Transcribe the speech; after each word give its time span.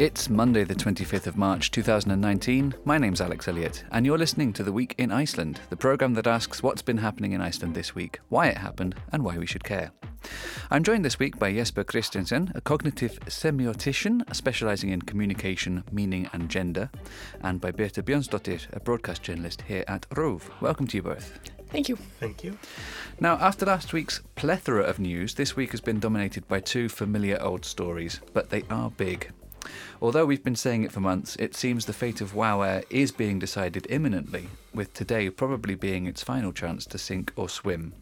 It's 0.00 0.30
Monday, 0.30 0.64
the 0.64 0.74
25th 0.74 1.26
of 1.26 1.36
March 1.36 1.70
2019. 1.72 2.72
My 2.86 2.96
name's 2.96 3.20
Alex 3.20 3.46
Elliott, 3.48 3.84
and 3.92 4.06
you're 4.06 4.16
listening 4.16 4.50
to 4.54 4.62
The 4.62 4.72
Week 4.72 4.94
in 4.96 5.12
Iceland, 5.12 5.60
the 5.68 5.76
programme 5.76 6.14
that 6.14 6.26
asks 6.26 6.62
what's 6.62 6.80
been 6.80 6.96
happening 6.96 7.32
in 7.32 7.42
Iceland 7.42 7.74
this 7.74 7.94
week, 7.94 8.18
why 8.30 8.46
it 8.46 8.56
happened, 8.56 8.94
and 9.12 9.22
why 9.22 9.36
we 9.36 9.44
should 9.44 9.62
care. 9.62 9.90
I'm 10.70 10.84
joined 10.84 11.04
this 11.04 11.18
week 11.18 11.38
by 11.38 11.52
Jesper 11.52 11.84
Kristensen, 11.84 12.50
a 12.54 12.62
cognitive 12.62 13.20
semiotician 13.26 14.22
specialising 14.34 14.88
in 14.88 15.02
communication, 15.02 15.84
meaning, 15.92 16.30
and 16.32 16.48
gender, 16.48 16.88
and 17.42 17.60
by 17.60 17.70
Birta 17.70 18.02
Björnsdóttir, 18.02 18.74
a 18.74 18.80
broadcast 18.80 19.22
journalist 19.22 19.64
here 19.68 19.84
at 19.86 20.08
RÚV. 20.08 20.62
Welcome 20.62 20.86
to 20.86 20.96
you 20.96 21.02
both. 21.02 21.38
Thank 21.68 21.90
you. 21.90 21.96
Thank 21.96 22.42
you. 22.42 22.56
Now, 23.20 23.34
after 23.34 23.66
last 23.66 23.92
week's 23.92 24.22
plethora 24.34 24.82
of 24.82 24.98
news, 24.98 25.34
this 25.34 25.56
week 25.56 25.72
has 25.72 25.82
been 25.82 26.00
dominated 26.00 26.48
by 26.48 26.60
two 26.60 26.88
familiar 26.88 27.38
old 27.42 27.66
stories, 27.66 28.22
but 28.32 28.48
they 28.48 28.62
are 28.70 28.90
big. 28.92 29.30
Although 30.02 30.26
we've 30.26 30.44
been 30.44 30.56
saying 30.56 30.82
it 30.82 30.92
for 30.92 31.00
months, 31.00 31.36
it 31.36 31.54
seems 31.54 31.84
the 31.84 31.92
fate 31.92 32.20
of 32.20 32.34
WoW 32.34 32.62
Air 32.62 32.84
is 32.90 33.12
being 33.12 33.38
decided 33.38 33.86
imminently, 33.90 34.48
with 34.72 34.94
today 34.94 35.30
probably 35.30 35.74
being 35.74 36.06
its 36.06 36.22
final 36.22 36.52
chance 36.52 36.86
to 36.86 36.98
sink 36.98 37.32
or 37.36 37.48
swim. 37.48 37.92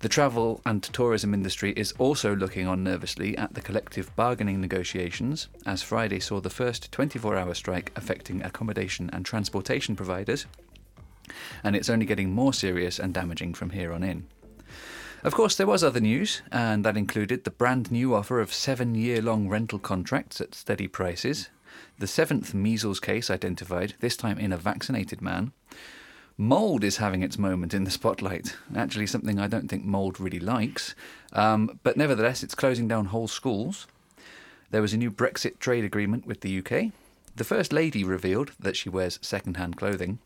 The 0.00 0.08
travel 0.08 0.60
and 0.66 0.82
tourism 0.82 1.32
industry 1.32 1.72
is 1.76 1.92
also 1.96 2.34
looking 2.34 2.66
on 2.66 2.82
nervously 2.82 3.38
at 3.38 3.54
the 3.54 3.60
collective 3.60 4.14
bargaining 4.16 4.60
negotiations, 4.60 5.46
as 5.64 5.80
Friday 5.80 6.18
saw 6.18 6.40
the 6.40 6.50
first 6.50 6.90
24 6.90 7.36
hour 7.36 7.54
strike 7.54 7.92
affecting 7.94 8.42
accommodation 8.42 9.08
and 9.12 9.24
transportation 9.24 9.94
providers, 9.94 10.46
and 11.62 11.76
it's 11.76 11.88
only 11.88 12.04
getting 12.04 12.32
more 12.32 12.52
serious 12.52 12.98
and 12.98 13.14
damaging 13.14 13.54
from 13.54 13.70
here 13.70 13.92
on 13.92 14.02
in. 14.02 14.26
Of 15.24 15.34
course, 15.34 15.54
there 15.54 15.68
was 15.68 15.84
other 15.84 16.00
news, 16.00 16.42
and 16.50 16.84
that 16.84 16.96
included 16.96 17.44
the 17.44 17.52
brand 17.52 17.92
new 17.92 18.12
offer 18.12 18.40
of 18.40 18.52
seven 18.52 18.96
year 18.96 19.22
long 19.22 19.48
rental 19.48 19.78
contracts 19.78 20.40
at 20.40 20.52
steady 20.52 20.88
prices, 20.88 21.48
the 21.98 22.08
seventh 22.08 22.52
measles 22.54 22.98
case 22.98 23.30
identified, 23.30 23.94
this 24.00 24.16
time 24.16 24.36
in 24.36 24.52
a 24.52 24.56
vaccinated 24.56 25.22
man. 25.22 25.52
Mould 26.36 26.82
is 26.82 26.96
having 26.96 27.22
its 27.22 27.38
moment 27.38 27.72
in 27.72 27.84
the 27.84 27.90
spotlight. 27.92 28.56
Actually, 28.74 29.06
something 29.06 29.38
I 29.38 29.46
don't 29.46 29.68
think 29.68 29.84
Mould 29.84 30.18
really 30.18 30.40
likes, 30.40 30.96
um, 31.32 31.78
but 31.84 31.96
nevertheless, 31.96 32.42
it's 32.42 32.56
closing 32.56 32.88
down 32.88 33.06
whole 33.06 33.28
schools. 33.28 33.86
There 34.72 34.82
was 34.82 34.92
a 34.92 34.96
new 34.96 35.12
Brexit 35.12 35.60
trade 35.60 35.84
agreement 35.84 36.26
with 36.26 36.40
the 36.40 36.58
UK. 36.58 36.90
The 37.36 37.44
First 37.44 37.72
Lady 37.72 38.02
revealed 38.02 38.52
that 38.58 38.76
she 38.76 38.88
wears 38.88 39.20
second 39.22 39.56
hand 39.56 39.76
clothing. 39.76 40.18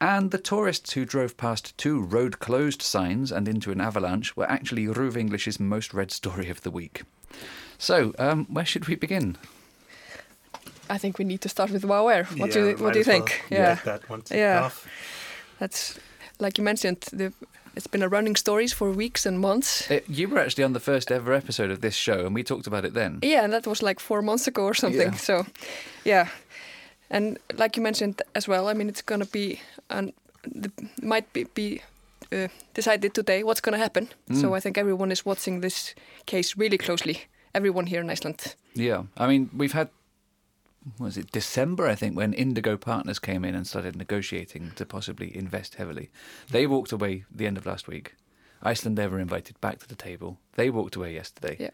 And 0.00 0.30
the 0.30 0.38
tourists 0.38 0.92
who 0.92 1.04
drove 1.04 1.36
past 1.36 1.76
two 1.78 2.02
road 2.02 2.38
closed 2.38 2.82
signs 2.82 3.32
and 3.32 3.48
into 3.48 3.70
an 3.70 3.80
avalanche 3.80 4.36
were 4.36 4.50
actually 4.50 4.86
RÚV 4.86 5.16
English's 5.16 5.58
most 5.58 5.94
read 5.94 6.10
story 6.10 6.50
of 6.50 6.62
the 6.62 6.70
week. 6.70 7.02
So, 7.78 8.14
um, 8.18 8.46
where 8.46 8.64
should 8.64 8.88
we 8.88 8.94
begin? 8.94 9.36
I 10.88 10.98
think 10.98 11.18
we 11.18 11.24
need 11.24 11.40
to 11.40 11.48
start 11.48 11.70
with 11.70 11.84
WoW 11.84 12.08
Air. 12.08 12.24
What 12.36 12.48
yeah, 12.48 12.54
do 12.54 12.68
you, 12.68 12.76
what 12.76 12.92
do 12.92 12.98
you 12.98 13.04
think? 13.04 13.42
Well 13.50 13.60
yeah, 13.60 13.74
that 13.84 14.08
one 14.08 14.22
yeah. 14.30 14.64
Off. 14.64 14.86
That's 15.58 15.98
like 16.38 16.58
you 16.58 16.64
mentioned. 16.64 17.00
The, 17.12 17.32
it's 17.74 17.86
been 17.86 18.02
a 18.02 18.08
running 18.08 18.36
stories 18.36 18.72
for 18.72 18.90
weeks 18.90 19.26
and 19.26 19.38
months. 19.38 19.90
It, 19.90 20.08
you 20.08 20.28
were 20.28 20.38
actually 20.38 20.64
on 20.64 20.72
the 20.72 20.80
first 20.80 21.12
ever 21.12 21.34
episode 21.34 21.70
of 21.70 21.82
this 21.82 21.94
show, 21.94 22.24
and 22.24 22.34
we 22.34 22.42
talked 22.42 22.66
about 22.66 22.86
it 22.86 22.94
then. 22.94 23.18
Yeah, 23.22 23.44
and 23.44 23.52
that 23.52 23.66
was 23.66 23.82
like 23.82 24.00
four 24.00 24.22
months 24.22 24.46
ago 24.46 24.62
or 24.62 24.72
something. 24.72 25.12
Yeah. 25.12 25.16
So, 25.16 25.46
yeah, 26.04 26.28
and 27.10 27.38
like 27.54 27.76
you 27.76 27.82
mentioned 27.82 28.22
as 28.34 28.48
well, 28.48 28.68
I 28.68 28.74
mean, 28.74 28.88
it's 28.88 29.02
going 29.02 29.20
to 29.20 29.30
be 29.30 29.60
and 29.90 30.12
might 31.02 31.32
be, 31.32 31.44
be 31.44 31.82
uh, 32.32 32.48
decided 32.74 33.14
today 33.14 33.42
what's 33.42 33.60
going 33.60 33.72
to 33.74 33.82
happen. 33.82 34.08
Mm. 34.30 34.40
So 34.40 34.54
I 34.54 34.60
think 34.60 34.78
everyone 34.78 35.12
is 35.12 35.24
watching 35.24 35.60
this 35.60 35.94
case 36.26 36.56
really 36.56 36.78
closely. 36.78 37.22
Everyone 37.54 37.86
here 37.86 38.00
in 38.00 38.10
Iceland. 38.10 38.54
Yeah, 38.74 39.04
I 39.16 39.26
mean, 39.26 39.50
we've 39.56 39.72
had 39.72 39.88
was 40.98 41.16
it 41.16 41.32
December, 41.32 41.88
I 41.88 41.94
think, 41.94 42.16
when 42.16 42.32
Indigo 42.32 42.76
Partners 42.76 43.18
came 43.18 43.44
in 43.44 43.54
and 43.54 43.66
started 43.66 43.96
negotiating 43.96 44.72
to 44.76 44.86
possibly 44.86 45.36
invest 45.36 45.76
heavily. 45.76 46.10
They 46.50 46.66
walked 46.66 46.92
away 46.92 47.24
the 47.34 47.46
end 47.46 47.56
of 47.56 47.66
last 47.66 47.88
week. 47.88 48.14
Icelandair 48.64 49.10
were 49.10 49.18
invited 49.18 49.60
back 49.60 49.78
to 49.80 49.88
the 49.88 49.96
table. 49.96 50.38
They 50.54 50.70
walked 50.70 50.96
away 50.96 51.14
yesterday. 51.14 51.56
Yeah. 51.58 51.70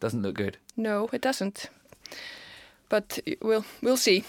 Doesn't 0.00 0.22
look 0.22 0.34
good. 0.34 0.58
No, 0.76 1.08
it 1.12 1.22
doesn't. 1.22 1.70
But 2.88 3.18
we'll 3.40 3.64
we'll 3.82 3.96
see. 3.96 4.24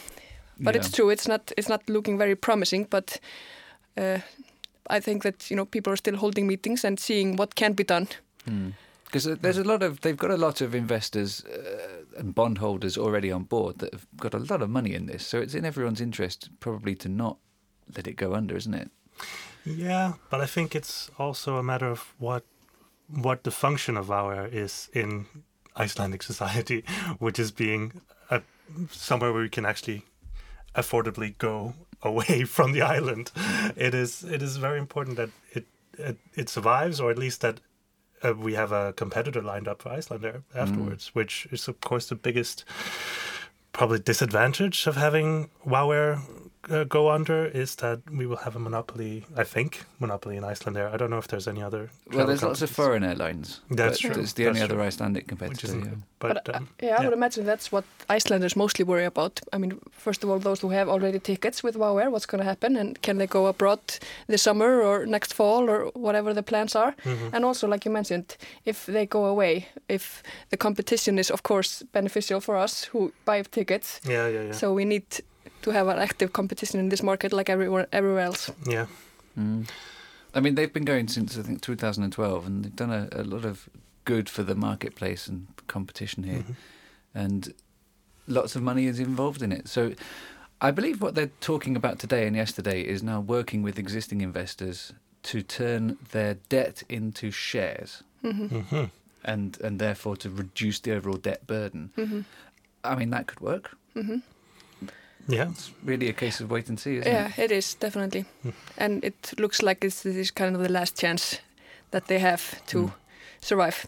But 0.59 0.75
yeah. 0.75 0.81
it's 0.81 0.91
true. 0.91 1.09
It's 1.09 1.27
not 1.27 1.51
it's 1.57 1.69
not 1.69 1.87
looking 1.89 2.17
very 2.17 2.35
promising. 2.35 2.87
But 2.89 3.19
uh, 3.97 4.19
I 4.89 4.99
think 4.99 5.23
that 5.23 5.49
you 5.49 5.55
know 5.55 5.65
people 5.65 5.93
are 5.93 5.97
still 5.97 6.17
holding 6.17 6.47
meetings 6.47 6.83
and 6.85 6.99
seeing 6.99 7.35
what 7.35 7.55
can 7.55 7.73
be 7.73 7.83
done. 7.83 8.07
Because 9.05 9.25
hmm. 9.25 9.33
there's 9.41 9.57
a 9.57 9.63
lot 9.63 9.83
of 9.83 10.01
they've 10.01 10.17
got 10.17 10.31
a 10.31 10.37
lot 10.37 10.61
of 10.61 10.73
investors 10.73 11.43
uh, 11.45 12.19
and 12.19 12.33
bondholders 12.33 12.97
already 12.97 13.31
on 13.31 13.43
board 13.43 13.79
that 13.79 13.93
have 13.93 14.07
got 14.17 14.33
a 14.33 14.39
lot 14.39 14.61
of 14.61 14.69
money 14.69 14.93
in 14.93 15.05
this. 15.05 15.25
So 15.25 15.39
it's 15.39 15.53
in 15.53 15.65
everyone's 15.65 16.01
interest 16.01 16.49
probably 16.59 16.95
to 16.95 17.09
not 17.09 17.37
let 17.95 18.07
it 18.07 18.13
go 18.13 18.33
under, 18.33 18.55
isn't 18.55 18.73
it? 18.73 18.91
Yeah, 19.65 20.13
but 20.29 20.41
I 20.41 20.45
think 20.45 20.75
it's 20.75 21.11
also 21.19 21.57
a 21.57 21.63
matter 21.63 21.87
of 21.87 22.13
what 22.19 22.43
what 23.09 23.43
the 23.43 23.51
function 23.51 23.97
of 23.97 24.11
our 24.11 24.47
is 24.47 24.89
in 24.93 25.25
Icelandic 25.77 26.23
society, 26.31 26.83
which 27.19 27.39
is 27.39 27.51
being 27.51 28.01
a, 28.29 28.41
somewhere 28.91 29.33
where 29.33 29.41
we 29.41 29.49
can 29.49 29.65
actually 29.65 30.03
affordably 30.77 31.37
go 31.37 31.73
away 32.01 32.43
from 32.55 32.71
the 32.71 32.81
island. 32.81 33.31
It 33.75 33.93
is 33.93 34.23
it 34.23 34.41
is 34.41 34.57
very 34.57 34.79
important 34.79 35.17
that 35.17 35.29
it 35.51 35.65
it, 35.97 36.17
it 36.35 36.49
survives, 36.49 36.99
or 36.99 37.11
at 37.11 37.17
least 37.17 37.41
that 37.41 37.59
uh, 38.23 38.33
we 38.33 38.53
have 38.53 38.71
a 38.71 38.93
competitor 38.93 39.41
lined 39.41 39.67
up 39.67 39.81
for 39.81 39.89
Iceland 39.89 40.23
there 40.23 40.43
afterwards, 40.55 41.09
mm. 41.09 41.15
which 41.15 41.47
is 41.51 41.67
of 41.67 41.81
course 41.81 42.07
the 42.07 42.15
biggest 42.15 42.63
probably 43.73 43.99
disadvantage 43.99 44.87
of 44.87 44.95
having 44.95 45.49
Air 45.71 46.21
uh, 46.69 46.83
go 46.83 47.09
under 47.09 47.45
is 47.45 47.75
that 47.75 47.99
we 48.11 48.25
will 48.25 48.37
have 48.37 48.55
a 48.55 48.59
monopoly. 48.59 49.23
I 49.35 49.43
think 49.43 49.85
monopoly 49.99 50.37
in 50.37 50.43
Iceland. 50.43 50.75
There, 50.75 50.89
I 50.89 50.97
don't 50.97 51.09
know 51.09 51.17
if 51.17 51.27
there's 51.27 51.47
any 51.47 51.61
other. 51.61 51.89
Well, 52.11 52.27
there's 52.27 52.43
lots 52.43 52.61
of 52.61 52.69
foreign 52.69 53.03
airlines. 53.03 53.61
That's 53.69 53.99
true. 53.99 54.11
It's 54.11 54.33
the 54.33 54.43
that's 54.43 54.57
only 54.57 54.67
true. 54.67 54.77
other 54.77 54.87
Icelandic 54.87 55.27
competitor. 55.27 55.77
Yeah. 55.77 55.85
But, 56.19 56.45
but 56.45 56.55
um, 56.55 56.63
uh, 56.63 56.85
yeah, 56.85 56.95
I 56.99 57.03
would 57.03 57.13
imagine 57.13 57.45
that's 57.45 57.71
what 57.71 57.83
Icelanders 58.09 58.55
mostly 58.55 58.83
worry 58.83 59.05
about. 59.05 59.39
I 59.53 59.57
mean, 59.57 59.79
first 59.91 60.23
of 60.23 60.29
all, 60.29 60.39
those 60.39 60.61
who 60.61 60.69
have 60.69 60.89
already 60.89 61.19
tickets 61.19 61.63
with 61.63 61.75
WoW 61.75 61.97
Air, 61.97 62.09
what's 62.09 62.25
going 62.25 62.39
to 62.39 62.49
happen, 62.49 62.75
and 62.75 63.01
can 63.01 63.17
they 63.17 63.27
go 63.27 63.45
abroad 63.45 63.79
this 64.27 64.41
summer 64.41 64.81
or 64.81 65.05
next 65.05 65.33
fall 65.33 65.69
or 65.69 65.91
whatever 65.93 66.33
the 66.33 66.43
plans 66.43 66.75
are? 66.75 66.95
Mm 67.03 67.17
-hmm. 67.17 67.33
And 67.35 67.45
also, 67.45 67.67
like 67.67 67.85
you 67.85 67.93
mentioned, 67.93 68.35
if 68.63 68.85
they 68.85 69.05
go 69.07 69.25
away, 69.25 69.67
if 69.87 70.23
the 70.49 70.57
competition 70.57 71.17
is 71.17 71.31
of 71.31 71.41
course 71.41 71.85
beneficial 71.91 72.41
for 72.41 72.55
us 72.63 72.89
who 72.93 73.11
buy 73.25 73.43
tickets. 73.49 73.99
Yeah, 74.03 74.31
yeah, 74.31 74.43
yeah. 74.43 74.53
So 74.53 74.73
we 74.73 74.85
need 74.85 75.23
to 75.61 75.71
have 75.71 75.87
an 75.87 75.99
active 75.99 76.33
competition 76.33 76.79
in 76.79 76.89
this 76.89 77.03
market 77.03 77.33
like 77.33 77.49
everywhere 77.49 77.87
everywhere 77.91 78.25
else. 78.25 78.51
Yeah. 78.65 78.87
Mm. 79.37 79.67
I 80.33 80.39
mean, 80.39 80.55
they've 80.55 80.71
been 80.71 80.85
going 80.85 81.07
since 81.07 81.37
I 81.37 81.41
think 81.41 81.61
2012, 81.61 82.45
and 82.45 82.65
they've 82.65 82.75
done 82.75 82.91
a, 82.91 83.07
a 83.11 83.23
lot 83.23 83.45
of 83.45 83.69
good 84.05 84.29
for 84.29 84.43
the 84.43 84.55
marketplace 84.55 85.27
and 85.27 85.47
competition 85.67 86.23
here, 86.23 86.39
mm-hmm. 86.39 86.53
and 87.15 87.53
lots 88.27 88.55
of 88.55 88.61
money 88.61 88.85
is 88.85 88.99
involved 88.99 89.41
in 89.41 89.51
it. 89.51 89.67
So, 89.67 89.93
I 90.61 90.71
believe 90.71 91.01
what 91.01 91.15
they're 91.15 91.31
talking 91.39 91.75
about 91.75 91.99
today 91.99 92.27
and 92.27 92.35
yesterday 92.35 92.81
is 92.81 93.01
now 93.03 93.19
working 93.19 93.63
with 93.63 93.79
existing 93.79 94.21
investors 94.21 94.93
to 95.23 95.41
turn 95.41 95.97
their 96.11 96.35
debt 96.49 96.83
into 96.89 97.31
shares, 97.31 98.03
mm-hmm. 98.23 98.59
Mm-hmm. 98.59 98.83
and 99.23 99.59
and 99.61 99.79
therefore 99.79 100.15
to 100.17 100.29
reduce 100.29 100.79
the 100.79 100.93
overall 100.93 101.17
debt 101.17 101.47
burden. 101.47 101.91
Mm-hmm. 101.97 102.21
I 102.83 102.95
mean, 102.95 103.09
that 103.09 103.27
could 103.27 103.39
work. 103.39 103.75
Yeah, 105.27 105.49
it's 105.49 105.71
really 105.83 106.09
a 106.09 106.13
case 106.13 106.39
of 106.39 106.49
wait 106.49 106.69
and 106.69 106.79
see, 106.79 106.97
isn't 106.97 107.11
yeah, 107.11 107.27
it? 107.27 107.37
Yeah, 107.37 107.43
it 107.45 107.51
is 107.51 107.75
definitely, 107.75 108.25
and 108.77 109.03
it 109.03 109.33
looks 109.37 109.61
like 109.61 109.81
this 109.81 110.05
is 110.05 110.31
kind 110.31 110.55
of 110.55 110.61
the 110.61 110.69
last 110.71 110.97
chance 110.97 111.41
that 111.91 112.07
they 112.07 112.19
have 112.19 112.65
to 112.67 112.77
mm. 112.77 112.93
survive. 113.41 113.87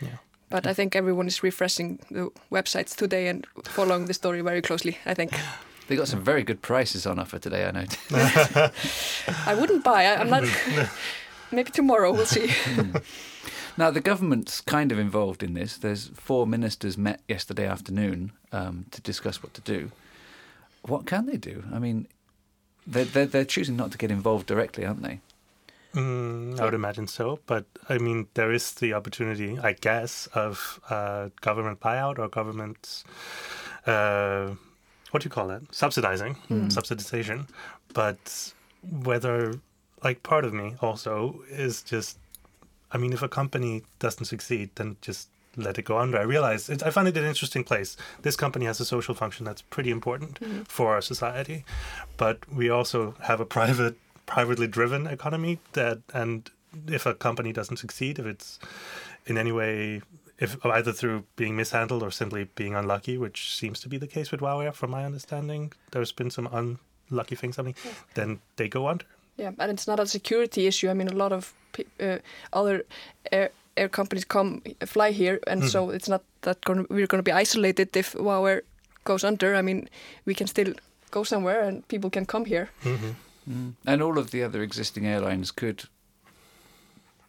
Yeah. 0.00 0.16
But 0.48 0.66
I 0.66 0.74
think 0.74 0.96
everyone 0.96 1.26
is 1.26 1.42
refreshing 1.42 1.98
the 2.10 2.30
websites 2.50 2.96
today 2.96 3.28
and 3.28 3.46
following 3.64 4.06
the 4.06 4.14
story 4.14 4.42
very 4.42 4.62
closely. 4.62 4.98
I 5.06 5.14
think. 5.14 5.32
They 5.88 5.96
got 5.96 6.08
some 6.08 6.24
very 6.24 6.44
good 6.44 6.62
prices 6.62 7.06
on 7.06 7.18
offer 7.18 7.40
today. 7.40 7.66
I 7.66 7.70
know. 7.72 7.84
I 9.46 9.54
wouldn't 9.54 9.82
buy. 9.82 10.04
I, 10.06 10.14
I'm 10.14 10.30
not. 10.30 10.44
Maybe 11.52 11.70
tomorrow 11.70 12.12
we'll 12.12 12.24
see. 12.24 12.50
Now, 13.76 13.90
the 13.90 14.00
government's 14.00 14.60
kind 14.60 14.92
of 14.92 14.98
involved 14.98 15.42
in 15.42 15.54
this. 15.54 15.78
There's 15.78 16.10
four 16.14 16.46
ministers 16.46 16.98
met 16.98 17.20
yesterday 17.28 17.66
afternoon 17.66 18.32
um, 18.52 18.86
to 18.90 19.00
discuss 19.00 19.42
what 19.42 19.54
to 19.54 19.60
do. 19.60 19.90
What 20.82 21.06
can 21.06 21.26
they 21.26 21.36
do? 21.36 21.64
I 21.72 21.78
mean, 21.78 22.08
they're, 22.86 23.04
they're, 23.04 23.26
they're 23.26 23.44
choosing 23.44 23.76
not 23.76 23.92
to 23.92 23.98
get 23.98 24.10
involved 24.10 24.46
directly, 24.46 24.84
aren't 24.84 25.02
they? 25.02 25.20
Mm, 25.94 26.58
I 26.58 26.64
would 26.64 26.74
imagine 26.74 27.06
so. 27.06 27.38
But 27.46 27.66
I 27.88 27.98
mean, 27.98 28.26
there 28.34 28.52
is 28.52 28.72
the 28.72 28.94
opportunity, 28.94 29.58
I 29.58 29.74
guess, 29.74 30.26
of 30.34 30.80
uh, 30.88 31.28
government 31.40 31.80
buyout 31.80 32.18
or 32.18 32.28
government. 32.28 33.04
Uh, 33.86 34.54
what 35.10 35.22
do 35.22 35.26
you 35.26 35.30
call 35.30 35.48
that? 35.48 35.62
Subsidizing, 35.74 36.36
mm. 36.48 36.72
subsidization. 36.72 37.48
But 37.92 38.52
whether, 38.82 39.60
like, 40.02 40.22
part 40.22 40.44
of 40.44 40.54
me 40.54 40.76
also 40.80 41.42
is 41.50 41.82
just 41.82 42.18
I 42.92 42.98
mean, 42.98 43.12
if 43.12 43.22
a 43.22 43.28
company 43.28 43.82
doesn't 43.98 44.26
succeed, 44.26 44.70
then 44.74 44.96
just 45.00 45.28
let 45.56 45.78
it 45.78 45.84
go 45.84 45.98
under. 45.98 46.18
I 46.18 46.22
realized 46.22 46.70
it, 46.70 46.82
I 46.82 46.90
find 46.90 47.08
it 47.08 47.16
an 47.16 47.24
interesting 47.24 47.64
place. 47.64 47.96
This 48.22 48.36
company 48.36 48.66
has 48.66 48.80
a 48.80 48.84
social 48.84 49.14
function 49.14 49.44
that's 49.44 49.62
pretty 49.62 49.90
important 49.90 50.38
for 50.68 50.92
our 50.94 51.00
society, 51.00 51.64
but 52.16 52.50
we 52.52 52.70
also 52.70 53.14
have 53.22 53.40
a 53.40 53.44
private, 53.44 53.96
privately 54.26 54.66
driven 54.66 55.06
economy 55.06 55.58
that, 55.72 55.98
and 56.14 56.50
if 56.86 57.06
a 57.06 57.14
company 57.14 57.52
doesn't 57.52 57.76
succeed, 57.76 58.18
if 58.18 58.26
it's 58.26 58.58
in 59.26 59.36
any 59.36 59.52
way, 59.52 60.02
if 60.38 60.64
either 60.64 60.92
through 60.92 61.24
being 61.36 61.56
mishandled 61.56 62.02
or 62.02 62.10
simply 62.10 62.44
being 62.54 62.74
unlucky, 62.74 63.18
which 63.18 63.54
seems 63.54 63.80
to 63.80 63.88
be 63.88 63.98
the 63.98 64.06
case 64.06 64.30
with 64.32 64.40
WowAir, 64.40 64.72
from 64.74 64.90
my 64.90 65.04
understanding, 65.04 65.72
there's 65.92 66.12
been 66.12 66.30
some 66.30 66.48
unlucky 67.10 67.36
things 67.36 67.56
happening, 67.56 67.76
then 68.14 68.40
they 68.56 68.68
go 68.68 68.88
under. 68.88 69.04
Yeah, 69.36 69.52
and 69.58 69.70
it's 69.70 69.86
not 69.86 70.00
a 70.00 70.06
security 70.06 70.66
issue. 70.66 70.90
I 70.90 70.94
mean, 70.94 71.08
a 71.08 71.14
lot 71.14 71.32
of 71.32 71.54
pe- 71.72 71.84
uh, 72.00 72.18
other 72.52 72.84
air, 73.30 73.50
air 73.76 73.88
companies 73.88 74.24
come 74.24 74.62
fly 74.86 75.12
here, 75.12 75.40
and 75.46 75.68
so 75.68 75.86
mm-hmm. 75.86 75.96
it's 75.96 76.08
not 76.08 76.22
that 76.42 76.60
gonna, 76.64 76.84
we're 76.88 77.06
going 77.06 77.22
to 77.24 77.30
be 77.30 77.32
isolated 77.32 77.96
if 77.96 78.14
WowAir 78.14 78.62
goes 79.04 79.24
under. 79.24 79.54
I 79.54 79.62
mean, 79.62 79.88
we 80.24 80.34
can 80.34 80.46
still 80.46 80.74
go 81.10 81.24
somewhere, 81.24 81.62
and 81.62 81.86
people 81.88 82.10
can 82.10 82.26
come 82.26 82.44
here. 82.44 82.68
Mm-hmm. 82.84 83.10
Mm. 83.50 83.72
And 83.86 84.02
all 84.02 84.18
of 84.18 84.30
the 84.30 84.42
other 84.42 84.62
existing 84.62 85.06
airlines 85.06 85.50
could 85.50 85.84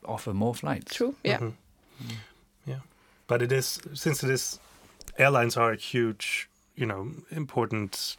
offer 0.05 0.33
more 0.33 0.53
flights. 0.55 0.95
True. 0.95 1.15
Yeah. 1.23 1.37
Mm-hmm. 1.37 2.15
Yeah, 2.65 2.79
but 3.27 3.41
it 3.41 3.51
is 3.51 3.79
since 3.93 4.23
it 4.23 4.29
is 4.29 4.59
airlines 5.17 5.57
are 5.57 5.71
a 5.71 5.77
huge, 5.77 6.49
you 6.75 6.85
know, 6.85 7.11
important 7.31 8.15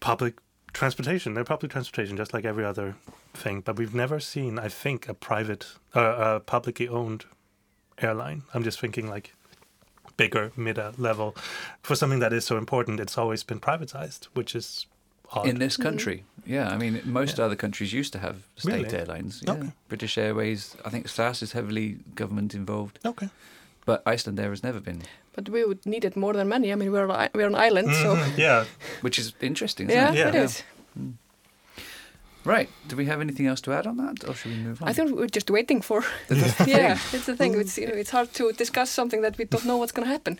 public 0.00 0.34
transportation. 0.72 1.34
They're 1.34 1.44
public 1.44 1.72
transportation, 1.72 2.16
just 2.16 2.32
like 2.32 2.44
every 2.44 2.64
other 2.64 2.96
thing. 3.34 3.60
But 3.60 3.76
we've 3.76 3.94
never 3.94 4.20
seen, 4.20 4.58
I 4.58 4.68
think, 4.68 5.08
a 5.08 5.14
private, 5.14 5.66
uh, 5.94 6.00
a 6.36 6.40
publicly 6.40 6.88
owned 6.88 7.24
airline. 7.98 8.42
I'm 8.54 8.62
just 8.62 8.80
thinking 8.80 9.08
like 9.08 9.34
bigger, 10.16 10.52
mid 10.56 10.78
level 10.98 11.36
for 11.82 11.94
something 11.94 12.20
that 12.20 12.32
is 12.32 12.44
so 12.44 12.56
important. 12.56 13.00
It's 13.00 13.16
always 13.18 13.42
been 13.42 13.60
privatized, 13.60 14.26
which 14.34 14.54
is 14.54 14.86
odd. 15.32 15.46
In 15.46 15.58
this 15.58 15.76
country, 15.76 16.24
yeah. 16.46 16.68
I 16.70 16.76
mean, 16.76 17.00
most 17.04 17.38
Yeah. 17.38 17.44
other 17.46 17.56
countries 17.56 17.92
used 17.92 18.12
to 18.14 18.18
have 18.18 18.36
state 18.56 18.72
Really? 18.84 18.94
airlines. 18.98 19.42
Yeah. 19.46 19.52
Okay. 19.54 19.72
British 19.88 20.18
Airways, 20.18 20.76
I 20.84 20.90
think 20.90 21.08
SAS 21.08 21.42
is 21.42 21.52
heavily 21.52 21.98
government 22.14 22.54
involved, 22.54 22.98
okay. 23.04 23.28
But 23.86 24.02
Iceland 24.06 24.38
there 24.38 24.50
has 24.50 24.62
never 24.62 24.80
been, 24.80 25.02
But 25.36 25.48
we 25.48 25.64
would 25.64 25.84
need 25.86 26.04
it 26.04 26.16
more 26.16 26.32
than 26.34 26.48
money. 26.48 26.72
I 26.72 26.76
mean, 26.76 26.90
we're 26.92 27.08
an, 27.10 27.28
we're 27.34 27.46
an 27.46 27.54
island, 27.66 27.88
so 28.02 28.14
Mhm, 28.16 28.38
yeah, 28.46 28.64
which 29.02 29.18
is 29.18 29.32
interesting. 29.40 29.90
Isn't 29.90 30.00
yeah, 30.00 30.12
it? 30.12 30.16
Yeah. 30.18 30.28
it 30.28 30.34
Yeah. 30.34 30.44
is. 30.44 30.62
Right. 32.44 32.70
Do 32.88 32.96
we 32.96 33.04
have 33.04 33.20
anything 33.20 33.46
else 33.46 33.60
to 33.62 33.72
add 33.72 33.86
on 33.86 33.96
that, 33.98 34.26
or 34.26 34.34
should 34.34 34.52
we 34.52 34.58
move 34.58 34.80
on? 34.82 34.88
I 34.88 34.94
think 34.94 35.10
we're 35.14 35.26
just 35.36 35.50
waiting 35.50 35.82
for. 35.82 36.02
Yeah, 36.66 36.94
thing, 36.96 37.16
it's 37.18 37.26
the 37.26 37.36
thing. 37.36 37.60
It's 37.60 37.76
you 37.76 37.86
know, 37.86 37.94
it's 37.94 38.10
hard 38.10 38.32
to 38.34 38.52
discuss 38.52 38.90
something 38.90 39.20
that 39.22 39.36
we 39.36 39.44
don't 39.44 39.64
know 39.66 39.76
what's 39.76 39.92
going 39.92 40.06
to 40.08 40.12
happen. 40.12 40.38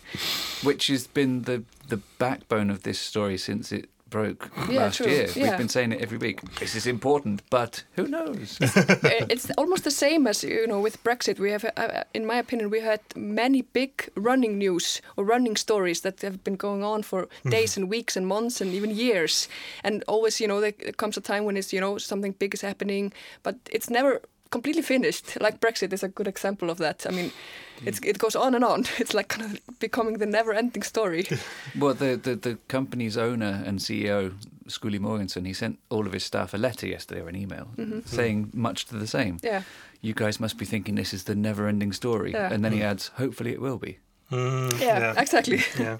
which 0.63 0.87
has 0.87 1.07
been 1.07 1.43
the 1.43 1.63
the 1.89 1.99
backbone 2.17 2.71
of 2.73 2.81
this 2.81 2.99
story 2.99 3.37
since 3.37 3.71
it 3.71 3.85
broke 4.11 4.51
Yeah, 4.69 4.83
last 4.83 4.97
true. 4.97 5.07
year. 5.07 5.27
Yeah. 5.35 5.43
We've 5.49 5.57
been 5.57 5.69
saying 5.69 5.93
it 5.93 6.01
every 6.01 6.17
week. 6.17 6.41
This 6.59 6.75
is 6.75 6.85
important, 6.85 7.41
but 7.49 7.83
who 7.95 8.07
knows? 8.07 8.59
Uh, 9.01 9.25
it's 9.29 9.49
almost 9.57 9.83
the 9.83 9.91
same 9.91 10.27
as 10.29 10.43
you 10.43 10.67
know 10.67 10.79
with 10.83 11.03
Brexit. 11.03 11.39
We 11.39 11.51
have, 11.51 11.65
uh, 11.77 12.03
in 12.13 12.25
my 12.25 12.35
opinion, 12.39 12.69
we 12.69 12.81
had 12.81 12.99
many 13.15 13.61
big 13.73 13.91
running 14.15 14.57
news 14.57 15.01
or 15.17 15.23
running 15.25 15.57
stories 15.57 16.01
that 16.01 16.21
have 16.21 16.37
been 16.43 16.57
going 16.57 16.83
on 16.83 17.03
for 17.03 17.27
days 17.49 17.77
and 17.77 17.89
weeks 17.89 18.17
and 18.17 18.25
months 18.27 18.61
and 18.61 18.73
even 18.73 18.91
years. 18.95 19.47
And 19.83 20.03
always, 20.07 20.39
you 20.41 20.47
know, 20.47 20.61
there 20.61 20.73
comes 20.97 21.17
a 21.17 21.21
time 21.21 21.45
when 21.45 21.57
it's 21.57 21.73
you 21.73 21.81
know 21.81 21.97
something 21.97 22.35
big 22.39 22.53
is 22.53 22.61
happening, 22.61 23.13
but 23.43 23.55
it's 23.71 23.89
never 23.89 24.21
completely 24.51 24.81
finished. 24.81 25.37
Like 25.41 25.59
Brexit 25.59 25.93
is 25.93 26.03
a 26.03 26.07
good 26.07 26.27
example 26.27 26.69
of 26.69 26.77
that. 26.77 27.05
I 27.07 27.11
mean, 27.11 27.31
hmm. 27.79 27.87
it's, 27.87 27.99
it 27.99 28.17
goes 28.19 28.35
on 28.35 28.55
and 28.55 28.63
on. 28.63 28.85
It's 28.99 29.13
like 29.13 29.27
kind 29.27 29.43
of 29.45 29.79
becoming 29.79 30.19
the 30.19 30.25
never-ending 30.25 30.83
story. 30.83 31.25
well, 31.79 31.95
the, 31.95 32.15
the 32.15 32.35
the 32.35 32.57
company's 32.67 33.17
owner 33.17 33.63
and 33.65 33.79
CEO, 33.79 34.33
Skuli 34.67 34.99
Mogensen, 34.99 35.45
he 35.45 35.53
sent 35.53 35.79
all 35.89 36.05
of 36.05 36.13
his 36.13 36.23
staff 36.23 36.53
a 36.53 36.57
letter 36.57 36.87
yesterday 36.87 37.21
or 37.21 37.29
an 37.29 37.35
email 37.35 37.67
mm-hmm. 37.77 37.99
saying 38.05 38.45
hmm. 38.45 38.61
much 38.61 38.85
to 38.85 38.97
the 38.97 39.07
same. 39.07 39.37
yeah, 39.43 39.63
You 40.01 40.13
guys 40.13 40.39
must 40.39 40.57
be 40.57 40.65
thinking 40.65 40.95
this 40.95 41.13
is 41.13 41.23
the 41.23 41.35
never-ending 41.35 41.93
story, 41.93 42.31
Yeah. 42.31 42.53
and 42.53 42.63
then 42.63 42.71
he 42.71 42.79
hmm. 42.79 42.91
adds, 42.91 43.11
"Hopefully, 43.17 43.51
it 43.51 43.61
will 43.61 43.77
be." 43.77 43.97
Mm, 44.31 44.79
yeah, 44.79 45.21
exactly. 45.21 45.59
yeah. 45.79 45.97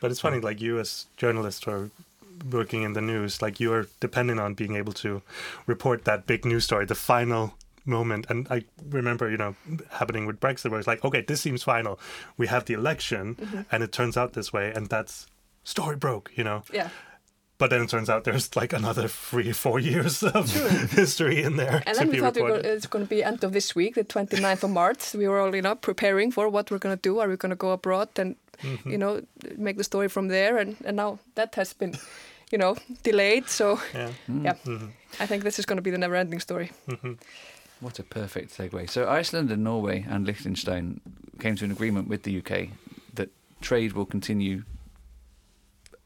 But 0.00 0.10
it's 0.10 0.20
funny, 0.20 0.40
like 0.40 0.60
you 0.60 0.80
as 0.80 1.06
journalists 1.16 1.66
or 1.66 1.90
working 2.50 2.82
in 2.82 2.92
the 2.92 3.00
news, 3.00 3.42
like 3.42 3.60
you 3.60 3.72
are 3.72 3.88
depending 4.00 4.38
on 4.38 4.54
being 4.54 4.76
able 4.76 4.92
to 4.92 5.22
report 5.66 6.04
that 6.04 6.26
big 6.26 6.44
news 6.44 6.64
story, 6.64 6.84
the 6.86 6.94
final 6.94 7.54
moment. 7.88 8.26
And 8.28 8.46
I 8.50 8.62
remember, 8.90 9.28
you 9.30 9.36
know, 9.36 9.54
happening 9.90 10.26
with 10.26 10.38
Brexit, 10.40 10.70
where 10.70 10.78
it's 10.78 10.86
like, 10.88 11.04
okay, 11.04 11.22
this 11.22 11.40
seems 11.40 11.62
final. 11.62 11.98
We 12.36 12.46
have 12.46 12.64
the 12.66 12.74
election, 12.74 13.66
and 13.72 13.82
it 13.82 13.90
turns 13.92 14.16
out 14.16 14.32
this 14.34 14.52
way, 14.52 14.72
and 14.74 14.88
that's 14.88 15.26
story 15.64 15.96
broke, 15.96 16.30
you 16.36 16.44
know. 16.44 16.62
Yeah. 16.72 16.90
But 17.58 17.70
then 17.70 17.82
it 17.82 17.88
turns 17.90 18.08
out 18.08 18.22
there's 18.22 18.54
like 18.54 18.72
another 18.72 19.08
three, 19.08 19.50
four 19.52 19.80
years 19.80 20.22
of 20.22 20.48
history 20.92 21.42
in 21.42 21.56
there 21.56 21.82
And 21.86 21.98
then 21.98 22.08
we 22.08 22.20
thought 22.20 22.36
reported. 22.36 22.64
it's 22.66 22.86
going 22.86 23.04
to 23.04 23.08
be 23.10 23.24
end 23.24 23.42
of 23.42 23.52
this 23.52 23.74
week, 23.74 23.96
the 23.96 24.04
29th 24.04 24.62
of 24.62 24.70
March. 24.70 25.12
We 25.12 25.26
were 25.26 25.40
all, 25.40 25.52
you 25.56 25.62
know, 25.62 25.74
preparing 25.74 26.30
for 26.30 26.48
what 26.48 26.70
we're 26.70 26.78
going 26.78 26.96
to 26.96 27.02
do. 27.02 27.18
Are 27.18 27.28
we 27.28 27.36
going 27.36 27.50
to 27.50 27.56
go 27.56 27.70
abroad 27.72 28.08
and, 28.16 28.36
Mm-hmm. 28.62 28.90
you 28.90 28.98
know, 28.98 29.22
make 29.56 29.76
the 29.76 29.84
story 29.84 30.08
from 30.08 30.28
there? 30.28 30.58
And, 30.58 30.76
and 30.84 30.96
now 30.96 31.18
that 31.36 31.54
has 31.56 31.72
been, 31.72 31.94
you 32.52 32.58
know, 32.58 32.76
delayed. 33.04 33.48
So, 33.48 33.78
yeah. 33.94 34.10
yeah, 34.28 34.54
Mhm. 34.64 34.90
I 35.20 35.26
think 35.26 35.42
this 35.44 35.58
is 35.58 35.66
going 35.66 35.76
to 35.78 35.82
be 35.82 35.90
the 35.92 35.98
never-ending 35.98 36.40
story. 36.40 36.70
What 37.80 37.98
a 37.98 38.02
perfect 38.02 38.56
segue. 38.56 38.90
So 38.90 39.08
Iceland 39.08 39.50
and 39.50 39.62
Norway 39.62 40.04
and 40.08 40.26
Liechtenstein 40.26 41.00
came 41.38 41.54
to 41.56 41.64
an 41.64 41.70
agreement 41.70 42.08
with 42.08 42.24
the 42.24 42.38
UK 42.38 42.68
that 43.14 43.30
trade 43.60 43.92
will 43.92 44.06
continue 44.06 44.64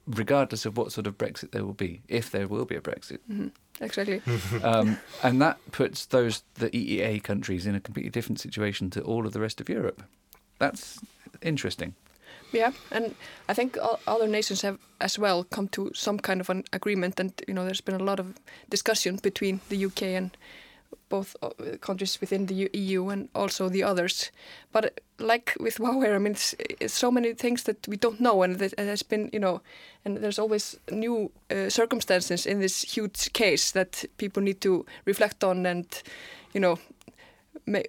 regardless 0.06 0.66
of 0.66 0.76
what 0.76 0.92
sort 0.92 1.06
of 1.06 1.16
Brexit 1.16 1.52
there 1.52 1.64
will 1.64 1.72
be, 1.74 2.02
if 2.08 2.30
there 2.30 2.48
will 2.48 2.64
be 2.64 2.74
a 2.74 2.80
Brexit. 2.80 3.18
Exactly. 3.80 4.20
Um, 4.62 4.98
and 5.22 5.40
that 5.40 5.58
puts 5.70 6.06
those 6.06 6.42
the 6.54 6.70
EEA 6.70 7.22
countries 7.22 7.66
in 7.66 7.74
a 7.74 7.80
completely 7.80 8.10
different 8.10 8.40
situation 8.40 8.90
to 8.90 9.00
all 9.02 9.26
of 9.26 9.32
the 9.32 9.40
rest 9.40 9.60
of 9.60 9.68
Europe. 9.68 10.02
That's 10.58 10.98
interesting. 11.40 11.94
Yeah, 12.52 12.72
and 12.90 13.14
I 13.48 13.54
think 13.54 13.78
o- 13.80 13.98
other 14.06 14.26
nations 14.28 14.60
have 14.62 14.78
as 15.00 15.18
well 15.18 15.44
come 15.44 15.68
to 15.68 15.90
some 15.94 16.18
kind 16.18 16.40
of 16.40 16.50
an 16.50 16.64
agreement, 16.72 17.18
and 17.18 17.32
you 17.48 17.54
know, 17.54 17.64
there's 17.64 17.80
been 17.80 18.00
a 18.00 18.04
lot 18.04 18.20
of 18.20 18.34
discussion 18.68 19.16
between 19.22 19.60
the 19.70 19.86
UK 19.86 20.02
and 20.02 20.36
both 21.12 21.36
uh, 21.42 21.48
countries 21.80 22.20
within 22.20 22.46
the 22.46 22.54
U- 22.54 22.70
EU 22.72 23.10
and 23.12 23.28
also 23.34 23.68
the 23.68 23.82
others. 23.90 24.32
But 24.72 24.84
uh, 24.84 24.88
like 25.26 25.52
with 25.60 25.78
WowAir, 25.78 26.14
I 26.14 26.18
mean, 26.18 26.32
it's, 26.32 26.54
it's 26.80 26.98
so 26.98 27.10
many 27.10 27.34
things 27.34 27.62
that 27.64 27.86
we 27.88 27.96
don't 27.96 28.18
know, 28.20 28.42
and 28.42 28.60
it 28.62 28.78
has 28.78 29.02
been, 29.04 29.30
you 29.32 29.40
know, 29.40 29.60
and 30.04 30.16
there's 30.16 30.38
always 30.38 30.78
new 30.90 31.30
uh, 31.50 31.68
circumstances 31.70 32.46
in 32.46 32.60
this 32.60 32.96
huge 32.96 33.32
case 33.32 33.72
that 33.72 34.04
people 34.16 34.42
need 34.42 34.60
to 34.60 34.84
reflect 35.06 35.44
on 35.44 35.66
and, 35.66 35.86
you 36.54 36.60
know, 36.60 36.78
may, 37.66 37.84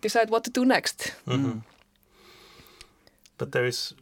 decide 0.00 0.30
what 0.30 0.44
to 0.44 0.50
do 0.50 0.64
next. 0.64 1.12
Mhm. 1.26 1.62
But 3.38 3.50
there 3.52 3.66
is, 3.68 3.94